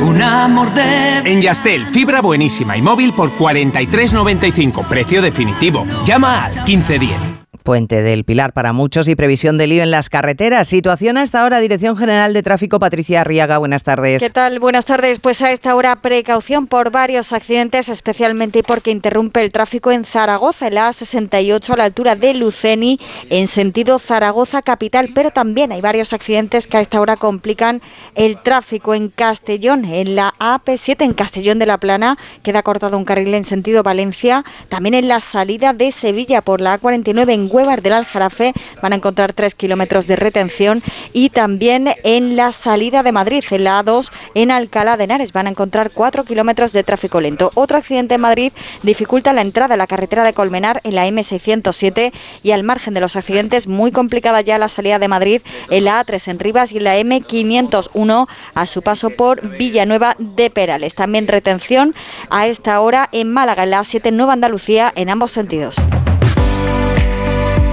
un 0.00 0.22
amor 0.22 0.72
de... 0.72 1.18
En 1.24 1.40
Yastel, 1.42 1.86
fibra 1.86 2.20
buenísima 2.20 2.76
y 2.76 2.82
móvil 2.82 3.12
por 3.14 3.36
43.95, 3.36 4.86
precio 4.88 5.22
definitivo. 5.22 5.86
Llama 6.04 6.44
al 6.44 6.54
1510. 6.64 7.41
Puente 7.62 8.02
del 8.02 8.24
Pilar 8.24 8.52
para 8.52 8.72
muchos 8.72 9.08
y 9.08 9.16
previsión 9.16 9.58
de 9.58 9.66
lío 9.66 9.82
en 9.82 9.90
las 9.90 10.08
carreteras. 10.08 10.68
Situación 10.68 11.16
hasta 11.16 11.42
ahora, 11.42 11.60
Dirección 11.60 11.96
General 11.96 12.32
de 12.32 12.42
Tráfico, 12.42 12.78
Patricia 12.78 13.20
Arriaga. 13.20 13.58
Buenas 13.58 13.82
tardes. 13.82 14.22
¿Qué 14.22 14.30
tal? 14.30 14.58
Buenas 14.58 14.84
tardes. 14.84 15.18
Pues 15.18 15.42
a 15.42 15.52
esta 15.52 15.74
hora 15.74 15.96
precaución 15.96 16.66
por 16.66 16.90
varios 16.90 17.32
accidentes, 17.32 17.88
especialmente 17.88 18.62
porque 18.62 18.90
interrumpe 18.90 19.42
el 19.42 19.52
tráfico 19.52 19.90
en 19.90 20.04
Zaragoza, 20.04 20.66
en 20.66 20.74
la 20.74 20.90
A68 20.90 21.70
a 21.70 21.76
la 21.76 21.84
altura 21.84 22.16
de 22.16 22.34
Luceni, 22.34 22.98
en 23.30 23.48
sentido 23.48 23.98
Zaragoza 23.98 24.62
capital. 24.62 25.10
Pero 25.14 25.30
también 25.30 25.72
hay 25.72 25.80
varios 25.80 26.12
accidentes 26.12 26.66
que 26.66 26.76
a 26.76 26.80
esta 26.80 27.00
hora 27.00 27.16
complican 27.16 27.80
el 28.14 28.38
tráfico 28.38 28.94
en 28.94 29.08
Castellón, 29.08 29.84
en 29.84 30.16
la 30.16 30.34
AP7 30.38 31.04
en 31.04 31.14
Castellón 31.14 31.58
de 31.58 31.66
la 31.66 31.78
Plana, 31.78 32.18
queda 32.42 32.62
cortado 32.62 32.98
un 32.98 33.04
carril 33.04 33.34
en 33.34 33.44
sentido 33.44 33.82
Valencia. 33.82 34.44
También 34.68 34.94
en 34.94 35.08
la 35.08 35.20
salida 35.20 35.72
de 35.72 35.92
Sevilla 35.92 36.40
por 36.42 36.60
la 36.60 36.80
A49 36.80 37.32
en 37.32 37.48
Huevar 37.52 37.82
del 37.82 37.92
Aljarafe 37.92 38.52
van 38.80 38.92
a 38.92 38.96
encontrar 38.96 39.34
3 39.34 39.54
kilómetros 39.54 40.06
de 40.06 40.16
retención 40.16 40.82
y 41.12 41.30
también 41.30 41.90
en 42.02 42.36
la 42.36 42.52
salida 42.52 43.02
de 43.02 43.12
Madrid, 43.12 43.44
en 43.50 43.64
la 43.64 43.84
A2, 43.84 44.10
en 44.34 44.50
Alcalá 44.50 44.96
de 44.96 45.04
Henares, 45.04 45.32
van 45.32 45.46
a 45.46 45.50
encontrar 45.50 45.90
4 45.92 46.24
kilómetros 46.24 46.72
de 46.72 46.82
tráfico 46.82 47.20
lento. 47.20 47.50
Otro 47.54 47.76
accidente 47.76 48.14
en 48.14 48.20
Madrid 48.22 48.52
dificulta 48.82 49.32
la 49.32 49.42
entrada 49.42 49.74
a 49.74 49.76
la 49.76 49.86
carretera 49.86 50.24
de 50.24 50.32
Colmenar 50.32 50.80
en 50.84 50.94
la 50.94 51.06
M607 51.06 52.12
y 52.42 52.50
al 52.52 52.64
margen 52.64 52.94
de 52.94 53.00
los 53.00 53.16
accidentes, 53.16 53.66
muy 53.66 53.92
complicada 53.92 54.40
ya 54.40 54.58
la 54.58 54.68
salida 54.68 54.98
de 54.98 55.08
Madrid 55.08 55.42
en 55.70 55.84
la 55.84 56.04
A3 56.04 56.28
en 56.28 56.38
Rivas 56.38 56.72
y 56.72 56.78
en 56.78 56.84
la 56.84 56.98
M501 56.98 58.28
a 58.54 58.66
su 58.66 58.82
paso 58.82 59.10
por 59.10 59.56
Villanueva 59.58 60.16
de 60.18 60.50
Perales. 60.50 60.94
También 60.94 61.28
retención 61.28 61.94
a 62.30 62.46
esta 62.46 62.80
hora 62.80 63.08
en 63.12 63.32
Málaga, 63.32 63.64
en 63.64 63.70
la 63.70 63.80
A7 63.80 64.12
Nueva 64.12 64.32
Andalucía, 64.32 64.92
en 64.96 65.10
ambos 65.10 65.32
sentidos. 65.32 65.76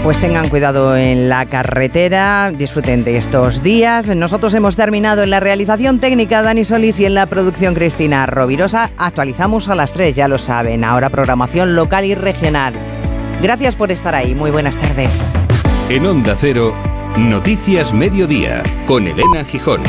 Pues 0.04 0.22
tengan 0.22 0.48
cuidado 0.48 0.96
en 0.96 1.28
la 1.28 1.46
carretera, 1.46 2.52
disfruten 2.52 3.04
de 3.04 3.18
estos 3.18 3.62
días. 3.62 4.08
Nosotros 4.16 4.54
hemos 4.54 4.76
terminado 4.76 5.24
en 5.24 5.30
la 5.30 5.40
realización 5.40 6.00
técnica 6.00 6.42
Dani 6.42 6.64
Solís 6.64 7.00
y 7.02 7.06
en 7.06 7.14
la 7.14 7.28
producción 7.28 7.76
Cristina 7.76 8.26
Rovirosa. 8.26 8.90
Actualizamos 8.98 9.68
a 9.68 9.76
las 9.76 9.92
3, 9.92 10.16
ya 10.16 10.28
lo 10.28 10.40
saben. 10.40 10.84
Ahora 10.84 11.10
programación 11.10 11.76
local 11.76 12.06
y 12.06 12.16
regional. 12.16 12.74
Gracias 13.42 13.76
por 13.76 13.92
estar 13.92 14.16
ahí. 14.16 14.34
Muy 14.36 14.52
buenas 14.52 14.78
tardes. 14.78 15.34
En 15.90 16.06
Onda 16.06 16.36
Cero, 16.40 16.74
Noticias 17.18 17.94
Mediodía, 17.94 18.64
con 18.88 19.06
Elena 19.06 19.44
Gijón. 19.44 19.82